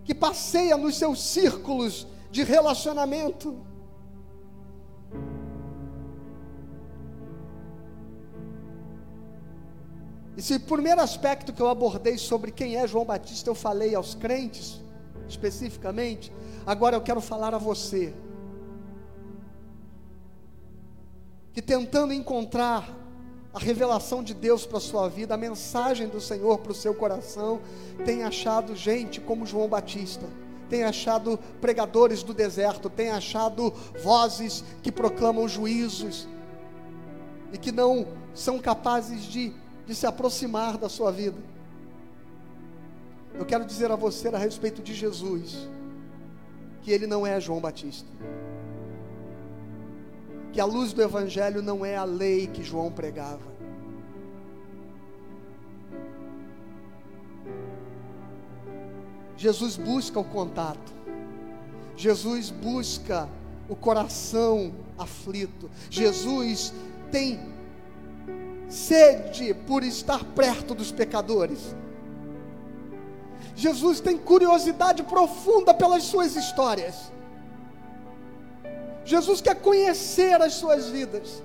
[0.06, 3.73] que passeia nos seus círculos de relacionamento.
[10.36, 13.94] E se o primeiro aspecto que eu abordei sobre quem é João Batista, eu falei
[13.94, 14.82] aos crentes,
[15.30, 16.34] especificamente,
[16.66, 18.14] agora eu quero falar a você.
[21.54, 22.90] Que tentando encontrar
[23.54, 26.96] a revelação de Deus para a sua vida, a mensagem do Senhor para o seu
[26.96, 27.62] coração,
[28.04, 30.26] tem achado gente como João Batista,
[30.68, 36.28] tem achado pregadores do deserto, tem achado vozes que proclamam juízos
[37.52, 39.54] e que não são capazes de
[39.86, 41.38] de se aproximar da sua vida.
[43.34, 45.68] Eu quero dizer a você a respeito de Jesus,
[46.82, 48.08] que ele não é João Batista.
[50.52, 53.54] Que a luz do Evangelho não é a lei que João pregava.
[59.36, 60.94] Jesus busca o contato.
[61.98, 63.28] Jesus busca
[63.68, 65.70] o coração aflito.
[65.90, 66.74] Jesus
[67.12, 67.53] tem
[68.74, 71.76] sede por estar perto dos pecadores.
[73.56, 77.12] Jesus tem curiosidade profunda pelas suas histórias.
[79.06, 81.44] Jesus quer conhecer as suas vidas.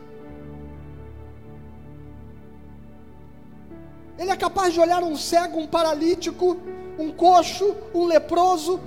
[4.19, 6.57] Ele é capaz de olhar um cego, um paralítico,
[6.99, 8.81] um coxo, um leproso,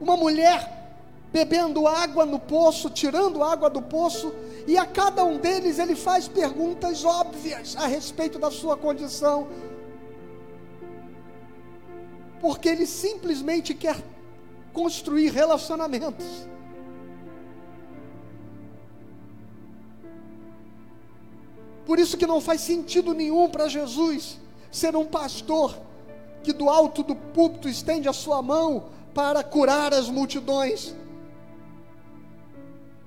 [0.00, 0.73] uma mulher
[1.34, 4.32] bebendo água no poço, tirando água do poço,
[4.68, 9.48] e a cada um deles ele faz perguntas óbvias a respeito da sua condição,
[12.40, 13.96] porque ele simplesmente quer
[14.72, 16.24] construir relacionamentos.
[21.84, 24.38] Por isso que não faz sentido nenhum para Jesus
[24.70, 25.76] ser um pastor
[26.44, 30.94] que do alto do púlpito estende a sua mão para curar as multidões.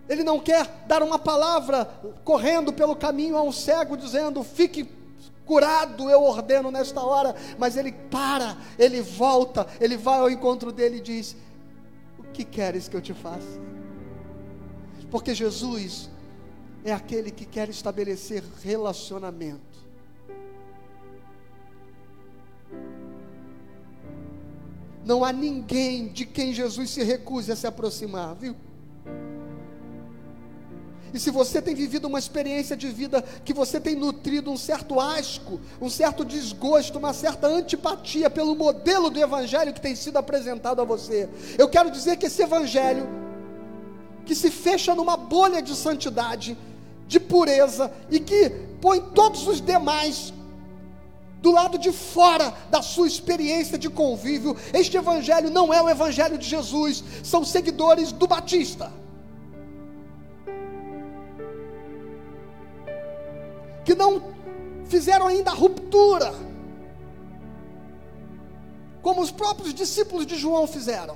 [0.10, 1.86] Ele não quer dar uma palavra
[2.24, 4.88] correndo pelo caminho a um cego, dizendo: fique
[5.46, 10.98] curado, eu ordeno nesta hora, mas ele para, ele volta, ele vai ao encontro dele
[10.98, 11.36] e diz:
[12.20, 13.60] O que queres que eu te faça?
[15.10, 16.10] Porque Jesus
[16.84, 19.78] é aquele que quer estabelecer relacionamento.
[25.06, 28.56] Não há ninguém de quem Jesus se recuse a se aproximar, viu?
[31.14, 35.00] E se você tem vivido uma experiência de vida que você tem nutrido um certo
[35.00, 40.82] asco, um certo desgosto, uma certa antipatia pelo modelo do evangelho que tem sido apresentado
[40.82, 43.08] a você, eu quero dizer que esse evangelho
[44.26, 46.58] que se fecha numa bolha de santidade,
[47.08, 48.50] de pureza e que
[48.82, 50.34] põe todos os demais
[51.42, 54.56] do lado de fora da sua experiência de convívio.
[54.74, 58.92] Este evangelho não é o evangelho de Jesus, são seguidores do Batista.
[63.88, 64.22] Que não
[64.86, 66.34] fizeram ainda a ruptura,
[69.02, 71.16] como os próprios discípulos de João fizeram.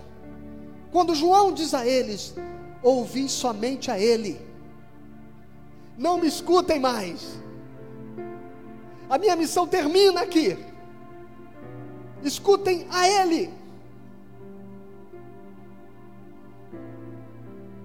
[0.94, 2.34] Quando João diz a eles:
[2.82, 4.40] Ouvi somente a Ele,
[5.98, 7.42] não me escutem mais
[9.12, 10.58] a minha missão termina aqui.
[12.24, 13.54] Escutem a Ele.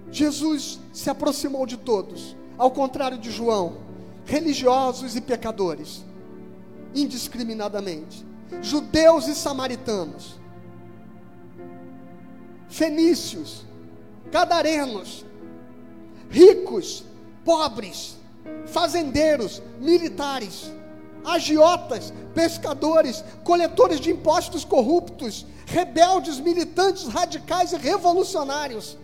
[0.09, 3.79] Jesus se aproximou de todos, ao contrário de João,
[4.27, 6.05] religiosos e pecadores,
[6.95, 8.27] indiscriminadamente,
[8.61, 10.39] judeus e samaritanos,
[12.69, 13.65] fenícios,
[14.33, 15.25] cadarenos,
[16.29, 17.05] ricos,
[17.45, 18.17] pobres,
[18.67, 20.73] fazendeiros, militares,
[21.25, 28.99] agiotas, pescadores, coletores de impostos corruptos, rebeldes, militantes, radicais e revolucionários,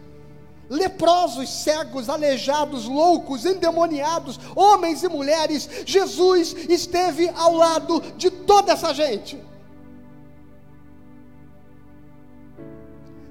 [0.73, 5.69] leprosos, cegos, aleijados, loucos, endemoniados, homens e mulheres.
[5.85, 9.39] Jesus esteve ao lado de toda essa gente.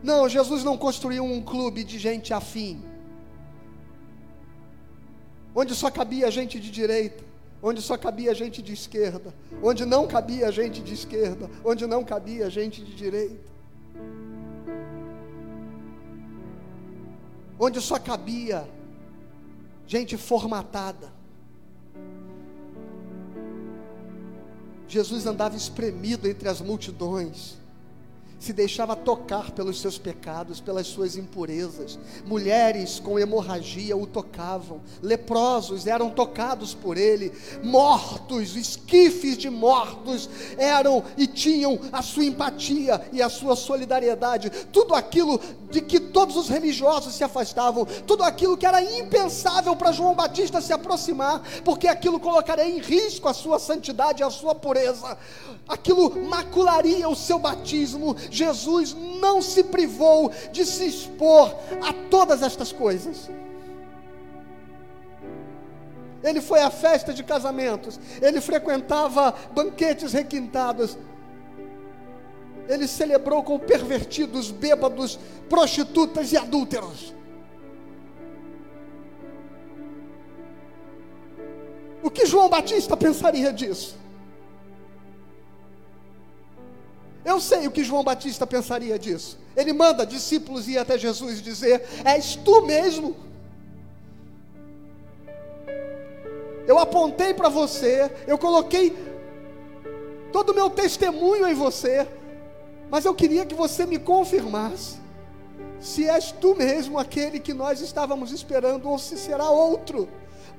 [0.04, 2.84] Não, Jesus não construiu um clube de gente afim,
[5.56, 7.32] onde só cabia gente de direita
[7.64, 9.32] onde só cabia gente de esquerda,
[9.62, 13.51] onde não cabia gente de esquerda, onde não cabia gente de direita,
[17.64, 18.68] onde só cabia
[19.86, 21.14] gente formatada.
[24.88, 27.61] Jesus andava espremido entre as multidões
[28.42, 32.00] se deixava tocar pelos seus pecados, pelas suas impurezas.
[32.26, 37.32] Mulheres com hemorragia o tocavam, leprosos eram tocados por ele,
[37.64, 40.28] mortos, esquifes de mortos
[40.58, 44.50] eram e tinham a sua empatia e a sua solidariedade.
[44.72, 45.40] Tudo aquilo
[45.70, 50.60] de que todos os religiosos se afastavam, tudo aquilo que era impensável para João Batista
[50.62, 55.18] se aproximar, porque aquilo colocaria em risco a sua santidade e a sua pureza.
[55.68, 62.72] Aquilo macularia o seu batismo, Jesus não se privou de se expor a todas estas
[62.72, 63.30] coisas.
[66.24, 70.98] Ele foi à festa de casamentos, ele frequentava banquetes requintados,
[72.70, 75.20] ele celebrou com pervertidos, bêbados,
[75.50, 77.14] prostitutas e adúlteros.
[82.02, 84.01] O que João Batista pensaria disso?
[87.24, 89.38] Eu sei o que João Batista pensaria disso.
[89.56, 93.16] Ele manda discípulos ir até Jesus e dizer: És tu mesmo?
[96.68, 98.96] Eu apontei para você, eu coloquei
[100.32, 102.08] todo o meu testemunho em você,
[102.90, 105.02] mas eu queria que você me confirmasse
[105.82, 110.08] se és tu mesmo aquele que nós estávamos esperando ou se será outro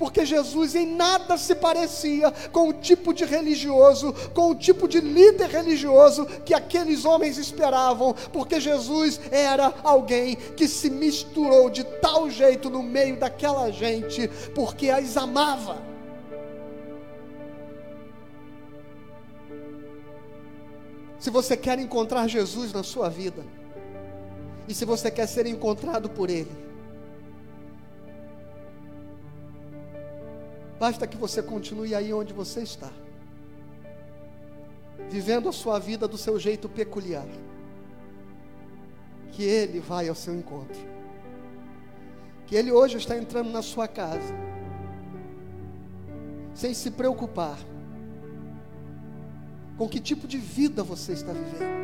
[0.03, 5.01] porque Jesus em nada se parecia com o tipo de religioso, com o tipo de
[5.01, 12.29] líder religioso que aqueles homens esperavam, porque Jesus era alguém que se misturou de tal
[12.29, 14.27] jeito no meio daquela gente,
[14.57, 15.81] porque as amava.
[21.21, 23.45] Se você quer encontrar Jesus na sua vida,
[24.67, 26.72] e se você quer ser encontrado por Ele,
[30.83, 32.91] Basta que você continue aí onde você está,
[35.09, 37.29] vivendo a sua vida do seu jeito peculiar,
[39.31, 40.81] que Ele vai ao seu encontro,
[42.49, 44.35] que Ele hoje está entrando na sua casa,
[46.53, 47.61] sem se preocupar
[49.79, 51.81] com que tipo de vida você está vivendo.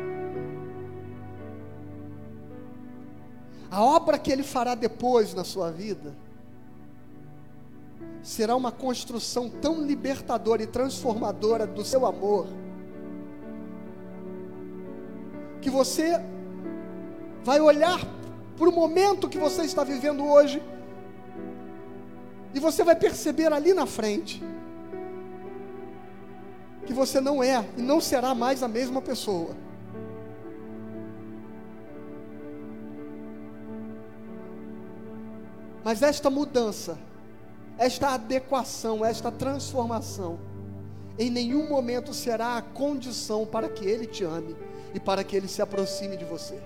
[3.71, 6.13] A obra que Ele fará depois na sua vida,
[8.21, 12.47] será uma construção tão libertadora e transformadora do seu amor,
[15.61, 16.21] que você
[17.43, 17.99] vai olhar
[18.57, 20.61] para o momento que você está vivendo hoje,
[22.53, 24.43] e você vai perceber ali na frente,
[26.85, 29.55] que você não é e não será mais a mesma pessoa.
[35.83, 36.97] Mas esta mudança,
[37.79, 40.37] esta adequação, esta transformação,
[41.17, 44.53] em nenhum momento será a condição para que Ele te ame
[44.93, 46.61] e para que Ele se aproxime de você.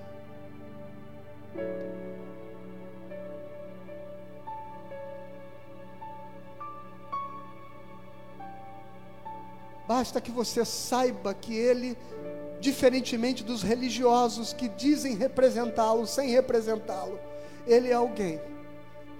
[9.88, 11.96] Basta que você saiba que Ele,
[12.60, 17.20] diferentemente dos religiosos que dizem representá-lo sem representá-lo,
[17.68, 18.42] Ele é alguém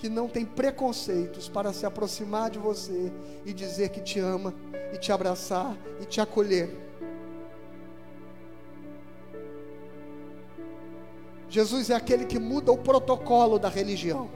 [0.04, 3.10] que não tem preconceitos para se aproximar de você
[3.46, 4.54] e dizer que te ama,
[4.92, 6.76] e te abraçar e te acolher.
[11.48, 14.30] Jesus é aquele que muda o protocolo da religião.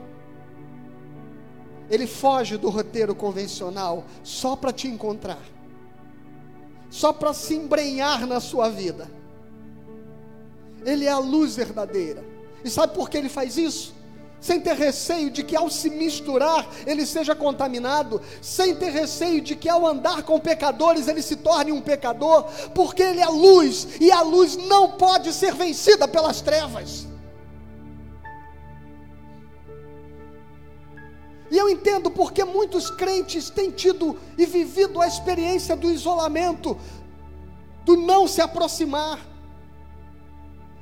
[1.90, 5.42] Ele foge do roteiro convencional só para te encontrar,
[6.88, 9.06] só para se embrenhar na sua vida.
[10.82, 12.24] Ele é a luz verdadeira.
[12.64, 13.97] E sabe por que ele faz isso?
[14.40, 19.56] Sem ter receio de que ao se misturar ele seja contaminado, sem ter receio de
[19.56, 24.10] que ao andar com pecadores ele se torne um pecador, porque ele é luz e
[24.12, 27.06] a luz não pode ser vencida pelas trevas.
[31.50, 36.76] E eu entendo porque muitos crentes têm tido e vivido a experiência do isolamento,
[37.84, 39.18] do não se aproximar.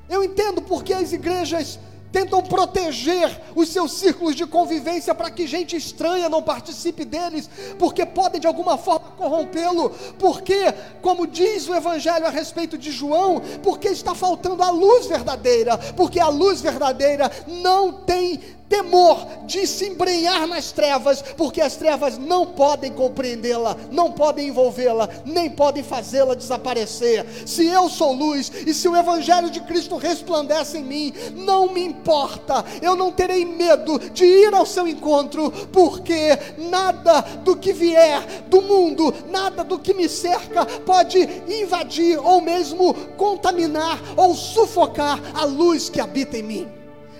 [0.08, 1.78] Eu entendo porque as igrejas
[2.16, 8.06] tentam proteger os seus círculos de convivência para que gente estranha não participe deles, porque
[8.06, 13.88] podem de alguma forma corrompê-lo, porque, como diz o Evangelho a respeito de João, porque
[13.88, 20.46] está faltando a luz verdadeira, porque a luz verdadeira não tem temor de se embrenhar
[20.46, 27.24] nas trevas, porque as trevas não podem compreendê-la, não podem envolvê-la, nem podem fazê-la desaparecer.
[27.46, 31.82] Se eu sou luz e se o Evangelho de Cristo resplandece em mim, não me
[31.84, 38.22] importa, eu não terei medo de ir ao seu encontro, porque nada do que vier
[38.48, 45.44] do mundo, nada do que me cerca pode invadir ou mesmo contaminar ou sufocar a
[45.44, 46.75] luz que habita em mim.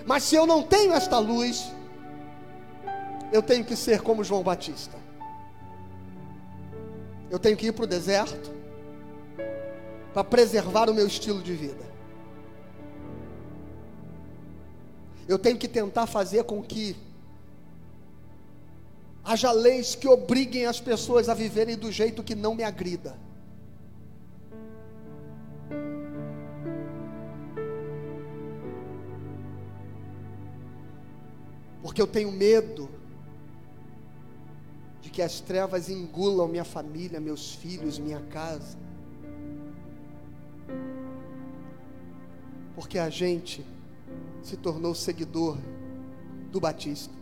[0.07, 1.69] Mas se eu não tenho esta luz,
[3.33, 4.97] eu tenho que ser como João Batista.
[7.29, 8.49] Eu tenho que ir para o deserto
[10.13, 11.85] para preservar o meu estilo de vida.
[15.27, 16.95] Eu tenho que tentar fazer com que
[19.25, 23.26] haja leis que obriguem as pessoas a viverem do jeito que não me agrida.
[31.87, 32.89] Porque eu tenho medo
[34.99, 38.77] de que as trevas engulam minha família, meus filhos, minha casa.
[42.75, 43.65] Porque a gente
[44.43, 45.57] se tornou seguidor
[46.51, 47.13] do Batista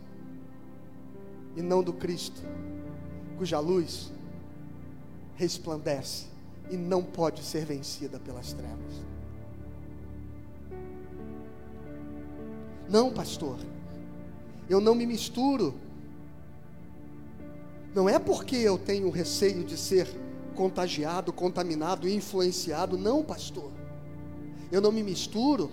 [1.54, 2.42] e não do Cristo,
[3.38, 4.10] cuja luz
[5.36, 6.26] resplandece
[6.72, 8.94] e não pode ser vencida pelas trevas.
[12.88, 13.75] Não, pastor
[14.68, 15.74] eu não me misturo.
[17.94, 20.06] Não é porque eu tenho receio de ser
[20.54, 23.70] contagiado, contaminado, influenciado, não, pastor.
[24.70, 25.70] Eu não me misturo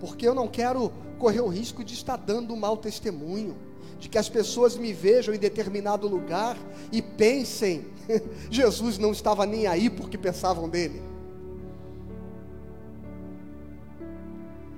[0.00, 3.56] porque eu não quero correr o risco de estar dando um mau testemunho,
[3.98, 6.56] de que as pessoas me vejam em determinado lugar
[6.92, 7.86] e pensem,
[8.50, 11.02] Jesus não estava nem aí porque pensavam dele.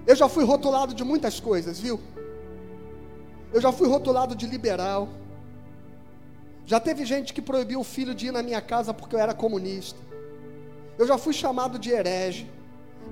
[0.07, 2.01] Eu já fui rotulado de muitas coisas, viu?
[3.53, 5.09] Eu já fui rotulado de liberal.
[6.67, 9.35] Já teve gente que proibiu o filho de ir na minha casa porque eu era
[9.35, 9.99] comunista.
[10.97, 12.49] Eu já fui chamado de herege.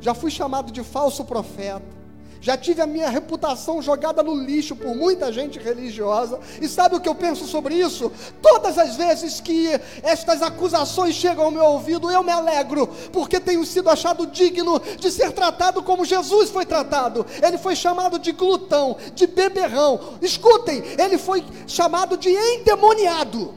[0.01, 1.98] Já fui chamado de falso profeta.
[2.41, 6.39] Já tive a minha reputação jogada no lixo por muita gente religiosa.
[6.61, 8.13] E sabe o que eu penso sobre isso?
[8.41, 9.69] Todas as vezes que
[10.03, 15.11] estas acusações chegam ao meu ouvido, eu me alegro, porque tenho sido achado digno de
[15.11, 17.27] ser tratado como Jesus foi tratado.
[17.43, 20.19] Ele foi chamado de glutão, de beberrão.
[20.23, 23.55] Escutem, ele foi chamado de endemoniado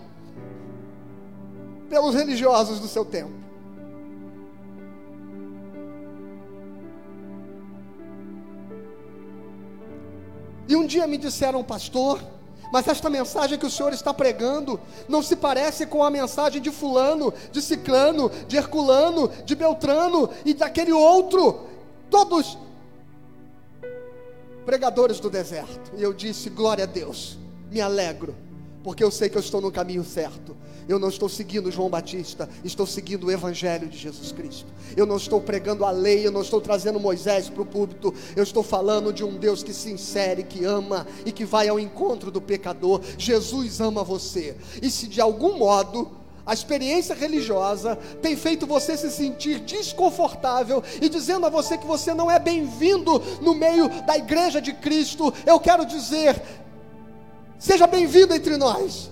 [1.90, 3.42] pelos religiosos do seu tempo.
[10.72, 12.22] E um dia me disseram, pastor,
[12.72, 16.72] Mas esta mensagem que o Senhor está pregando não se parece com a mensagem de
[16.72, 21.68] Fulano, de Ciclano, de Herculano, de Beltrano e daquele outro.
[22.10, 22.58] Todos
[24.66, 25.92] pregadores do deserto.
[25.98, 27.38] E eu disse: Glória a Deus,
[27.70, 28.34] me alegro,
[28.82, 30.56] porque eu sei que eu estou no caminho certo.
[30.92, 34.66] Eu não estou seguindo João Batista, estou seguindo o Evangelho de Jesus Cristo.
[34.98, 38.14] Eu não estou pregando a lei, eu não estou trazendo Moisés para o púlpito.
[38.36, 41.80] Eu estou falando de um Deus que se insere, que ama e que vai ao
[41.80, 43.00] encontro do pecador.
[43.18, 44.58] Jesus ama você.
[44.82, 46.12] E se de algum modo
[46.46, 52.14] a experiência religiosa tem feito você se sentir desconfortável e dizendo a você que você
[52.14, 55.34] não é bem-vindo no meio da igreja de Cristo.
[55.46, 56.42] Eu quero dizer,
[57.58, 59.11] seja bem-vindo entre nós.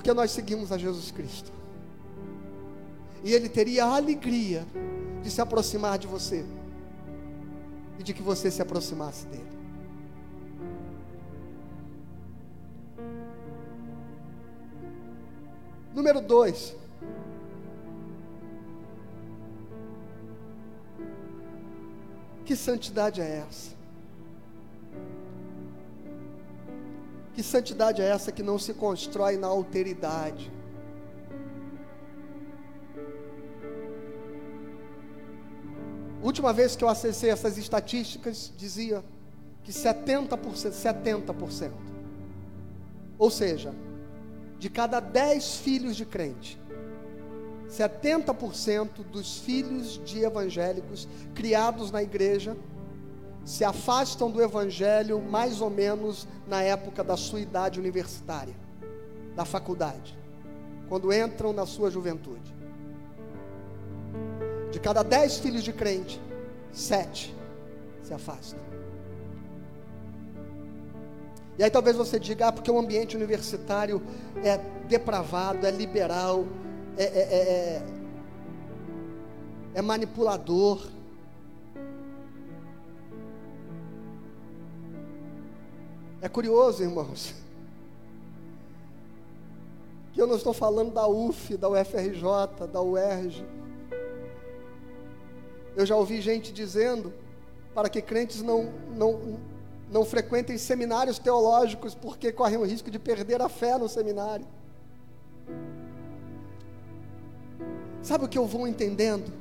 [0.00, 1.52] Porque nós seguimos a Jesus Cristo.
[3.22, 4.66] E Ele teria a alegria
[5.22, 6.42] de se aproximar de você
[7.98, 9.44] e de que você se aproximasse dele.
[15.94, 16.74] Número dois.
[22.46, 23.79] Que santidade é essa?
[27.40, 30.52] Que santidade é essa que não se constrói na alteridade?
[36.22, 39.02] Última vez que eu acessei essas estatísticas, dizia
[39.64, 41.72] que 70%, 70%.
[43.18, 43.74] Ou seja,
[44.58, 46.60] de cada 10 filhos de crente,
[47.70, 52.54] 70% dos filhos de evangélicos criados na igreja
[53.44, 58.54] se afastam do evangelho mais ou menos na época da sua idade universitária,
[59.34, 60.16] da faculdade,
[60.88, 62.54] quando entram na sua juventude.
[64.70, 66.20] De cada 10 filhos de crente,
[66.72, 67.34] sete
[68.02, 68.60] se afastam.
[71.58, 74.00] E aí talvez você diga, ah, porque o ambiente universitário
[74.42, 76.46] é depravado, é liberal,
[76.96, 77.82] é, é, é, é,
[79.74, 80.88] é manipulador.
[86.22, 87.34] É curioso, irmãos,
[90.12, 93.46] que eu não estou falando da UF, da UFRJ, da UERJ.
[95.74, 97.12] Eu já ouvi gente dizendo
[97.74, 99.38] para que crentes não, não,
[99.90, 104.46] não frequentem seminários teológicos porque correm o risco de perder a fé no seminário.
[108.02, 109.32] Sabe o que eu vou entendendo?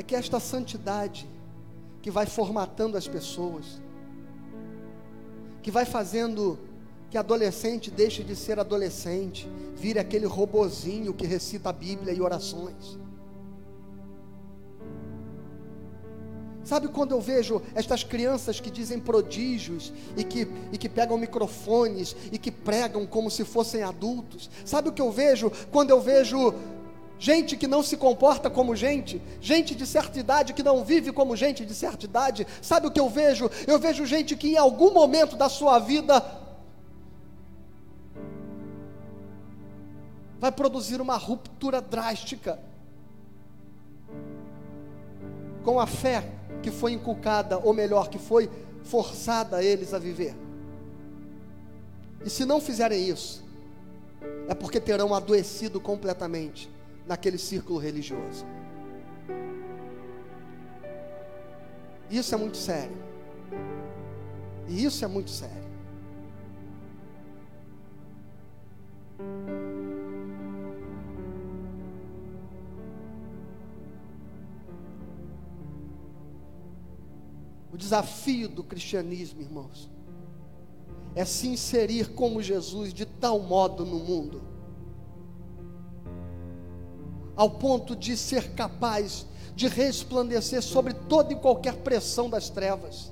[0.00, 1.28] É que esta santidade
[2.00, 3.82] que vai formatando as pessoas,
[5.62, 6.58] que vai fazendo
[7.10, 9.46] que adolescente deixe de ser adolescente,
[9.76, 12.98] vire aquele robozinho que recita a Bíblia e orações.
[16.64, 22.16] Sabe quando eu vejo estas crianças que dizem prodígios e que, e que pegam microfones
[22.32, 24.48] e que pregam como se fossem adultos?
[24.64, 26.54] Sabe o que eu vejo quando eu vejo
[27.20, 31.36] gente que não se comporta como gente, gente de certa idade que não vive como
[31.36, 32.46] gente de certa idade?
[32.62, 33.48] Sabe o que eu vejo?
[33.66, 36.24] Eu vejo gente que em algum momento da sua vida
[40.38, 42.58] vai produzir uma ruptura drástica
[45.62, 46.26] com a fé
[46.62, 48.50] que foi inculcada, ou melhor, que foi
[48.82, 50.34] forçada a eles a viver.
[52.24, 53.44] E se não fizerem isso,
[54.48, 56.79] é porque terão adoecido completamente
[57.10, 58.46] naquele círculo religioso.
[62.08, 62.96] Isso é muito sério.
[64.68, 65.60] E isso é muito sério.
[77.76, 79.90] desafio do cristianismo, irmãos,
[81.14, 84.49] é se inserir como Jesus de tal modo no mundo,
[87.40, 89.24] ao ponto de ser capaz
[89.56, 93.10] de resplandecer sobre toda e qualquer pressão das trevas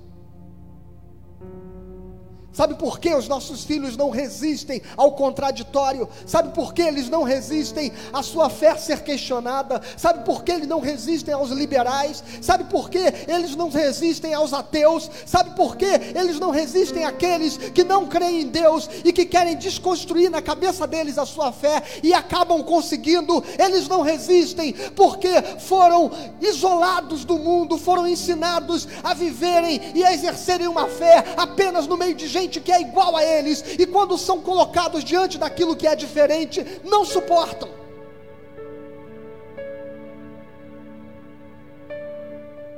[2.58, 6.08] Sabe por que os nossos filhos não resistem ao contraditório?
[6.26, 9.80] Sabe por que eles não resistem à sua fé ser questionada?
[9.96, 12.20] Sabe por que eles não resistem aos liberais?
[12.42, 12.98] Sabe por que
[13.28, 15.08] eles não resistem aos ateus?
[15.24, 19.54] Sabe por que eles não resistem àqueles que não creem em Deus e que querem
[19.56, 23.40] desconstruir na cabeça deles a sua fé e acabam conseguindo?
[23.56, 25.30] Eles não resistem porque
[25.60, 31.96] foram isolados do mundo, foram ensinados a viverem e a exercerem uma fé apenas no
[31.96, 35.76] meio de gente gente que é igual a eles, e quando são colocados diante daquilo
[35.76, 37.68] que é diferente, não suportam.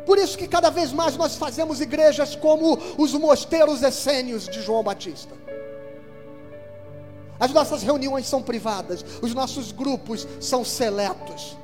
[0.05, 4.83] Por isso que cada vez mais nós fazemos igrejas como os mosteiros essênios de João
[4.83, 5.35] Batista.
[7.39, 11.57] As nossas reuniões são privadas, os nossos grupos são seletos.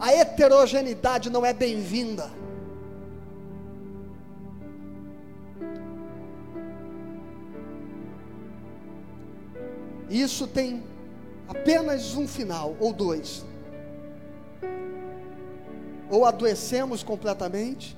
[0.00, 2.30] A heterogeneidade não é bem-vinda.
[10.08, 10.82] Isso tem
[11.48, 13.44] apenas um final, ou dois.
[16.10, 17.96] Ou adoecemos completamente,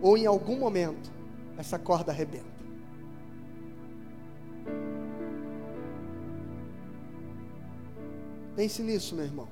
[0.00, 1.10] ou em algum momento
[1.56, 2.54] essa corda arrebenta.
[8.54, 9.48] Pense nisso, meu irmão.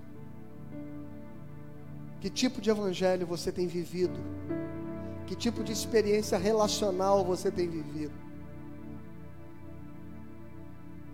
[2.21, 4.21] Que tipo de evangelho você tem vivido?
[5.33, 8.13] Que tipo de experiência relacional você tem vivido?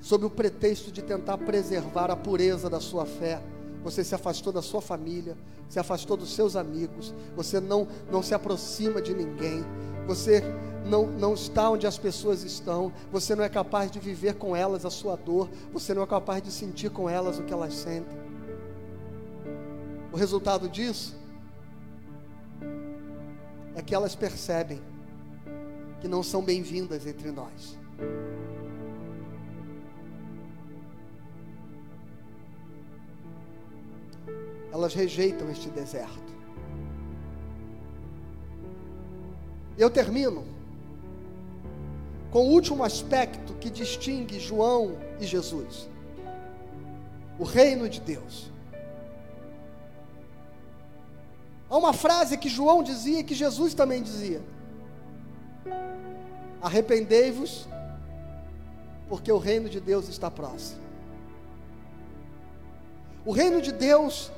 [0.01, 3.41] Sob o pretexto de tentar preservar a pureza da sua fé,
[3.85, 5.39] você se afastou da sua família,
[5.69, 9.65] se afastou dos seus amigos, você não, não se aproxima de ninguém,
[10.05, 10.43] você
[10.85, 14.85] não, não está onde as pessoas estão, você não é capaz de viver com elas
[14.85, 18.19] a sua dor, você não é capaz de sentir com elas o que elas sentem.
[20.13, 21.17] O resultado disso
[23.79, 24.83] é que elas percebem
[26.01, 27.79] que não são bem-vindas entre nós.
[34.79, 36.33] elas rejeitam este deserto.
[39.77, 40.45] Eu termino
[42.31, 45.89] com o último aspecto que distingue João e Jesus:
[47.39, 48.53] o reino de Deus.
[51.71, 54.43] Há uma frase que João dizia e que Jesus também dizia:
[56.63, 57.69] Arrependei-vos,
[59.09, 60.81] porque o reino de Deus está próximo.
[63.25, 64.31] O reino de Deus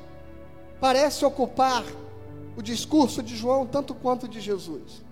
[0.80, 1.84] parece ocupar
[2.56, 5.02] o discurso de João tanto quanto de Jesus.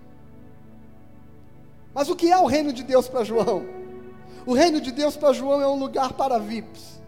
[1.93, 3.65] Mas o que é o reino de Deus para João?
[4.45, 6.98] O reino de Deus para João é um lugar para VIPs.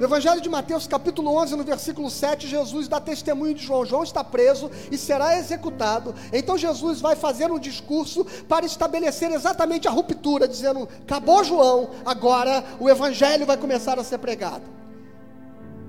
[0.00, 3.84] No Evangelho de Mateus, capítulo 11, no versículo 7, Jesus dá testemunho de João.
[3.84, 6.14] João está preso e será executado.
[6.32, 12.64] Então Jesus vai fazer um discurso para estabelecer exatamente a ruptura, dizendo: acabou João, agora
[12.80, 14.64] o Evangelho vai começar a ser pregado.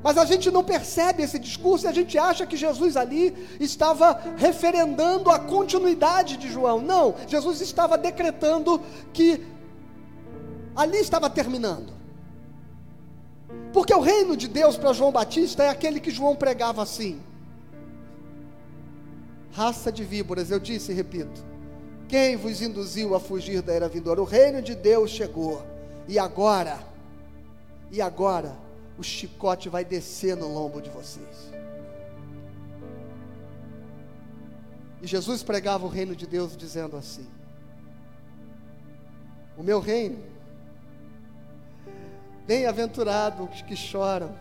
[0.04, 4.20] Mas a gente não percebe esse discurso e a gente acha que Jesus ali estava
[4.36, 6.82] referendando a continuidade de João.
[6.82, 8.82] Não, Jesus estava decretando
[9.14, 9.42] que
[10.76, 12.01] ali estava terminando.
[13.74, 17.22] Porque o reino de Deus para João Batista é aquele que João pregava assim:
[19.52, 21.44] raça de víboras, eu disse e repito,
[22.08, 24.22] quem vos induziu a fugir da era vindoura?
[24.22, 25.66] O reino de Deus chegou,
[26.08, 26.80] e agora,
[27.90, 28.58] e agora,
[28.98, 31.52] o chicote vai descer no lombo de vocês.
[35.02, 37.26] E Jesus pregava o reino de Deus dizendo assim:
[39.58, 40.20] O meu reino
[42.52, 44.36] Bem-aventurados os que choram,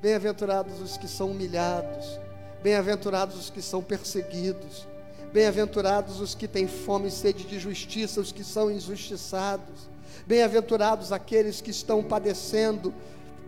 [0.00, 2.20] bem-aventurados os que são humilhados,
[2.62, 4.86] bem-aventurados os que são perseguidos,
[5.32, 9.90] bem-aventurados os que têm fome e sede de justiça, os que são injustiçados,
[10.24, 12.94] bem-aventurados aqueles que estão padecendo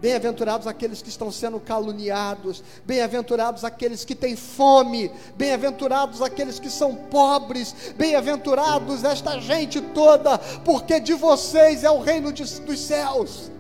[0.00, 6.94] Bem-aventurados aqueles que estão sendo caluniados, bem-aventurados aqueles que têm fome, bem-aventurados aqueles que são
[6.94, 13.50] pobres, bem-aventurados esta gente toda, porque de vocês é o reino de, dos céus.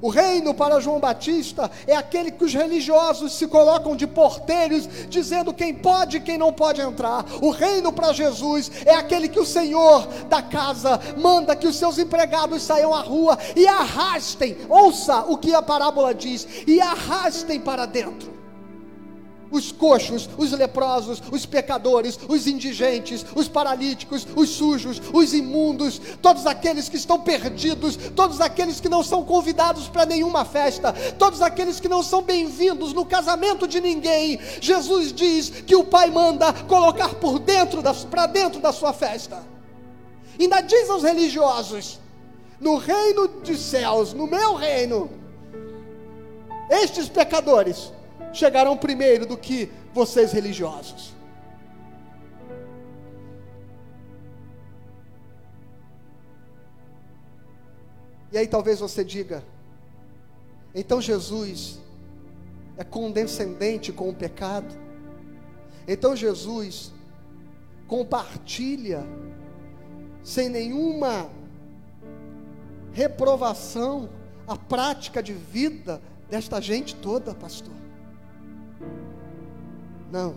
[0.00, 5.54] O reino para João Batista é aquele que os religiosos se colocam de porteiros, dizendo
[5.54, 7.24] quem pode e quem não pode entrar.
[7.40, 11.98] O reino para Jesus é aquele que o Senhor da casa manda que os seus
[11.98, 17.86] empregados saiam à rua e arrastem, ouça o que a parábola diz, e arrastem para
[17.86, 18.35] dentro
[19.50, 26.46] os coxos, os leprosos, os pecadores, os indigentes, os paralíticos, os sujos, os imundos, todos
[26.46, 31.80] aqueles que estão perdidos, todos aqueles que não são convidados para nenhuma festa, todos aqueles
[31.80, 34.38] que não são bem-vindos no casamento de ninguém.
[34.60, 39.42] Jesus diz que o Pai manda colocar por dentro para dentro da sua festa.
[40.38, 41.98] Ainda diz aos religiosos:
[42.60, 45.10] no reino dos céus, no meu reino,
[46.70, 47.92] estes pecadores
[48.36, 51.14] chegarão primeiro do que vocês religiosos.
[58.30, 59.42] E aí talvez você diga:
[60.74, 61.80] então Jesus
[62.76, 64.74] é condescendente com o pecado?
[65.88, 66.92] Então Jesus
[67.88, 69.06] compartilha
[70.22, 71.30] sem nenhuma
[72.92, 74.10] reprovação
[74.46, 77.85] a prática de vida desta gente toda, pastor?
[80.10, 80.34] Não.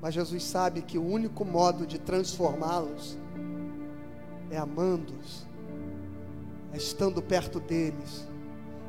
[0.00, 3.18] Mas Jesus sabe que o único modo de transformá-los
[4.50, 5.46] é amando-os,
[6.72, 8.28] é estando perto deles,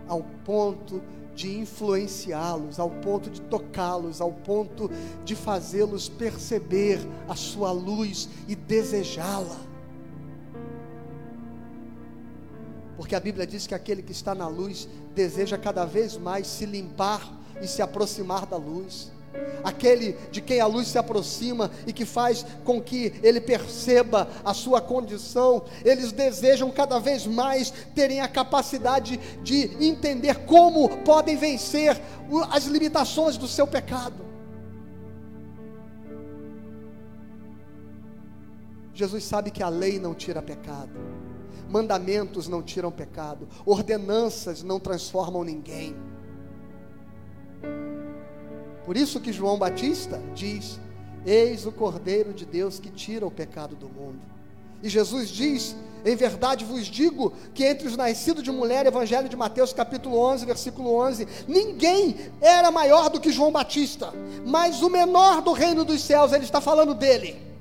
[0.08, 1.02] ao ponto
[1.34, 4.90] de influenciá-los, ao ponto de tocá-los, ao ponto
[5.24, 9.75] de fazê-los perceber a sua luz e desejá-la.
[12.98, 16.66] Porque a Bíblia diz que aquele que está na luz deseja cada vez mais se
[16.66, 17.32] limpar
[17.62, 19.12] e se aproximar da luz.
[19.64, 24.54] Aquele de quem a luz se aproxima e que faz com que ele perceba a
[24.54, 32.00] sua condição, eles desejam cada vez mais terem a capacidade de entender como podem vencer
[32.50, 34.24] as limitações do seu pecado.
[38.94, 40.98] Jesus sabe que a lei não tira pecado,
[41.70, 45.96] mandamentos não tiram pecado, ordenanças não transformam ninguém.
[48.86, 50.80] Por isso que João Batista diz:
[51.26, 54.22] Eis o Cordeiro de Deus que tira o pecado do mundo.
[54.84, 59.36] E Jesus diz: Em verdade vos digo que entre os nascidos de mulher, Evangelho de
[59.36, 64.14] Mateus, capítulo 11, versículo 11, ninguém era maior do que João Batista,
[64.46, 67.55] mas o menor do reino dos céus, ele está falando dele.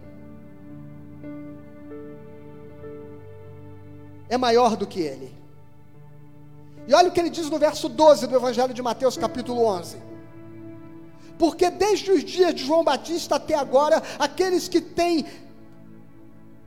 [4.29, 5.33] É maior do que ele.
[6.87, 10.15] E olha o que ele diz no verso 12 do Evangelho de Mateus, capítulo 11
[11.39, 15.27] porque desde os dias de João Batista até agora, aqueles que têm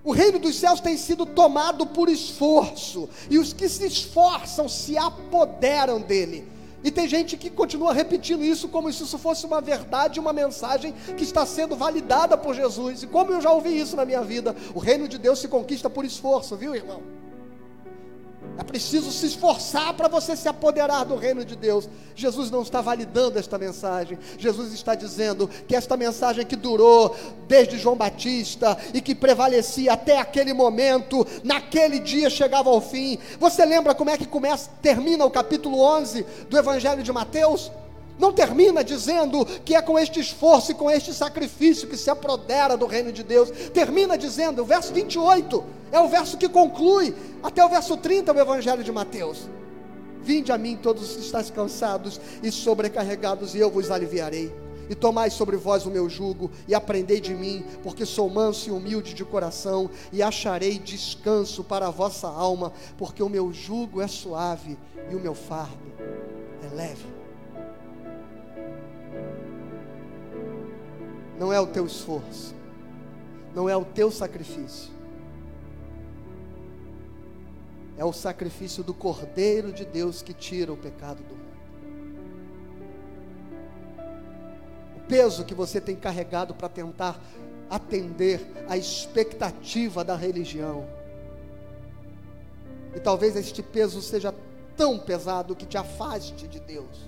[0.03, 4.97] o reino dos céus tem sido tomado por esforço, e os que se esforçam se
[4.97, 6.47] apoderam dele.
[6.81, 10.93] E tem gente que continua repetindo isso como se isso fosse uma verdade, uma mensagem
[11.17, 13.03] que está sendo validada por Jesus.
[13.03, 15.89] E como eu já ouvi isso na minha vida, o reino de Deus se conquista
[15.89, 17.16] por esforço, viu, irmão?
[18.57, 21.87] É preciso se esforçar para você se apoderar do reino de Deus.
[22.15, 24.17] Jesus não está validando esta mensagem.
[24.37, 27.15] Jesus está dizendo que esta mensagem que durou
[27.47, 33.19] desde João Batista e que prevalecia até aquele momento, naquele dia chegava ao fim.
[33.39, 37.71] Você lembra como é que começa, termina o capítulo 11 do Evangelho de Mateus?
[38.17, 42.75] Não termina dizendo que é com este esforço e com este sacrifício que se apodera
[42.75, 43.49] do reino de Deus.
[43.73, 48.39] Termina dizendo, o verso 28 é o verso que conclui, até o verso 30 o
[48.39, 49.47] Evangelho de Mateus.
[50.21, 54.53] Vinde a mim todos os que estáis cansados e sobrecarregados, e eu vos aliviarei.
[54.89, 58.71] E tomai sobre vós o meu jugo, e aprendei de mim, porque sou manso e
[58.71, 64.07] humilde de coração, e acharei descanso para a vossa alma, porque o meu jugo é
[64.07, 64.77] suave
[65.09, 65.77] e o meu fardo
[66.63, 67.05] é leve.
[71.37, 72.55] Não é o teu esforço,
[73.53, 74.91] não é o teu sacrifício,
[77.97, 81.47] é o sacrifício do Cordeiro de Deus que tira o pecado do mundo.
[84.95, 87.19] O peso que você tem carregado para tentar
[87.69, 90.87] atender à expectativa da religião.
[92.95, 94.33] E talvez este peso seja
[94.75, 97.07] tão pesado que te afaste de Deus.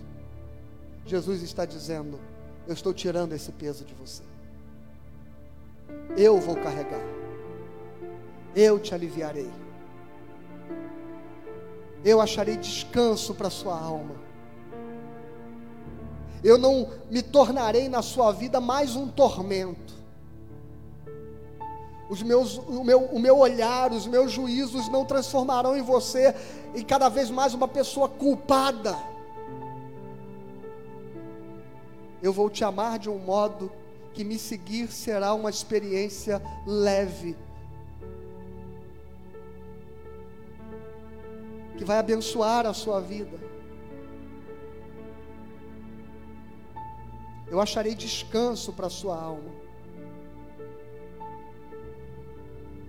[1.05, 2.19] Jesus está dizendo:
[2.69, 4.21] eu estou tirando esse peso de você.
[6.15, 7.01] Eu vou carregar.
[8.55, 9.49] Eu te aliviarei.
[12.05, 14.15] Eu acharei descanso para sua alma.
[16.43, 19.95] Eu não me tornarei na sua vida mais um tormento.
[22.07, 26.35] Os meus, o, meu, o meu olhar, os meus juízos não transformarão em você
[26.75, 28.95] em cada vez mais uma pessoa culpada
[32.21, 33.71] eu vou te amar de um modo
[34.13, 37.37] que me seguir será uma experiência leve,
[41.77, 43.39] que vai abençoar a sua vida.
[47.47, 49.51] Eu acharei descanso para a sua alma.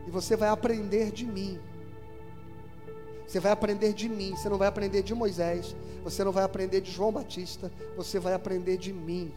[0.06, 1.58] E você vai aprender de mim.
[3.30, 6.80] Você vai aprender de mim, você não vai aprender de Moisés, você não vai aprender
[6.80, 9.32] de João Batista, você vai aprender de mim,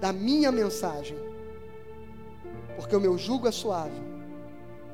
[0.00, 1.18] da minha mensagem,
[2.74, 4.00] porque o meu jugo é suave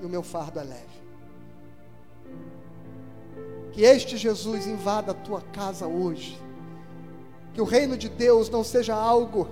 [0.01, 1.03] e o meu fardo é leve.
[3.71, 6.37] Que este Jesus invada a tua casa hoje,
[7.55, 9.47] que o reino de Deus não seja algo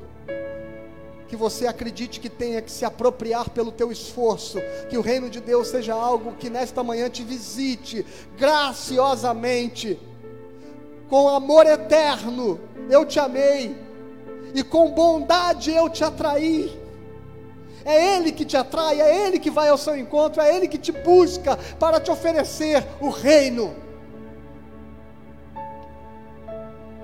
[1.30, 4.58] que você acredite que tenha que se apropriar pelo teu esforço,
[4.88, 8.04] que o reino de Deus seja algo que nesta manhã te visite
[8.36, 9.96] graciosamente,
[11.08, 12.58] com amor eterno,
[12.90, 13.76] eu te amei,
[14.52, 16.76] e com bondade eu te atraí.
[17.84, 20.78] É Ele que te atrai, é Ele que vai ao seu encontro, é Ele que
[20.78, 23.72] te busca para te oferecer o reino.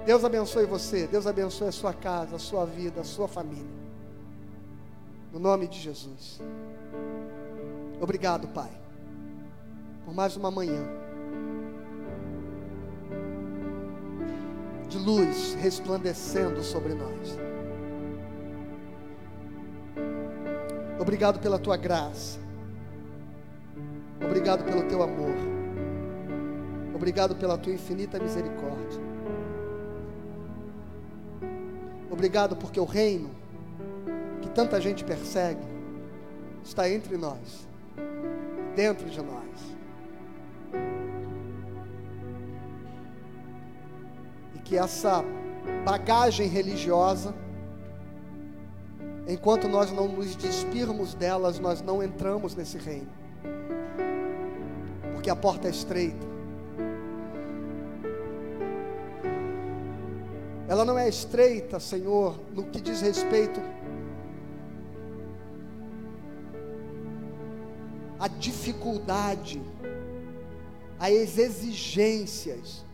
[0.05, 3.76] Deus abençoe você, Deus abençoe a sua casa, a sua vida, a sua família.
[5.33, 6.41] No nome de Jesus.
[8.01, 8.71] Obrigado, Pai,
[10.05, 10.83] por mais uma manhã
[14.89, 17.39] de luz resplandecendo sobre nós.
[20.99, 22.39] Obrigado pela tua graça.
[24.25, 25.35] Obrigado pelo teu amor.
[26.95, 29.01] Obrigado pela tua infinita misericórdia.
[32.11, 33.31] Obrigado porque o reino
[34.57, 35.61] tanta gente persegue,
[36.65, 37.69] está entre nós,
[38.75, 39.77] dentro de nós.
[44.55, 45.23] E que essa
[45.85, 47.35] bagagem religiosa,
[49.29, 53.11] enquanto nós não nos despirmos delas, nós não entramos nesse reino,
[55.13, 56.27] porque a porta é estreita.
[60.67, 63.61] Ela não é estreita, Senhor, no que diz respeito
[68.27, 69.63] a dificuldade,
[70.99, 72.85] as exigências,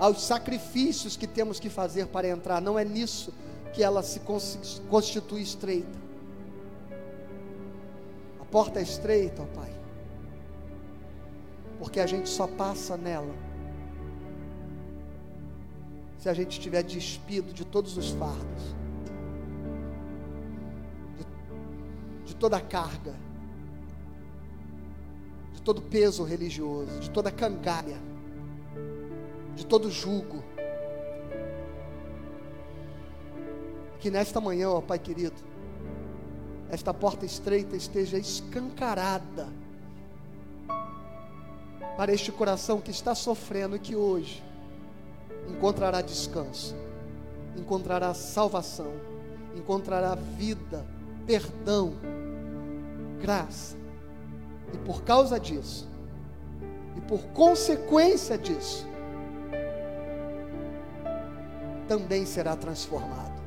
[0.00, 2.60] aos sacrifícios que temos que fazer para entrar.
[2.60, 3.32] Não é nisso
[3.72, 4.20] que ela se
[4.88, 5.96] constitui estreita.
[8.40, 9.72] A porta é estreita, ó Pai,
[11.78, 13.34] porque a gente só passa nela
[16.18, 18.76] se a gente estiver despido de todos os fardos,
[21.16, 23.29] de, de toda a carga
[25.60, 27.98] de todo peso religioso, de toda cangalha,
[29.54, 30.42] de todo jugo.
[33.98, 35.36] Que nesta manhã, ó Pai querido,
[36.70, 39.48] esta porta estreita esteja escancarada
[41.98, 44.42] para este coração que está sofrendo e que hoje
[45.46, 46.74] encontrará descanso,
[47.54, 48.94] encontrará salvação,
[49.54, 50.86] encontrará vida,
[51.26, 51.92] perdão,
[53.20, 53.79] graça
[54.72, 55.88] e por causa disso,
[56.96, 58.86] e por consequência disso,
[61.88, 63.40] também será transformado.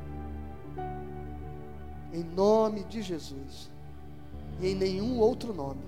[2.12, 3.72] Em nome de Jesus.
[4.60, 5.82] E em nenhum outro nome.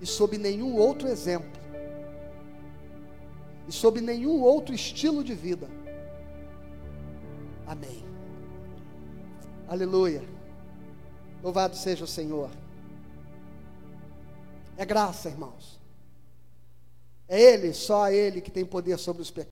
[0.00, 1.60] E sob nenhum outro exemplo.
[3.66, 5.68] E sob nenhum outro estilo de vida.
[7.66, 8.04] Amém.
[9.68, 10.22] Aleluia.
[11.42, 12.50] Louvado seja o Senhor.
[14.82, 15.80] É graça, irmãos.
[17.28, 19.40] É Ele, só Ele que tem poder sobre os pecados.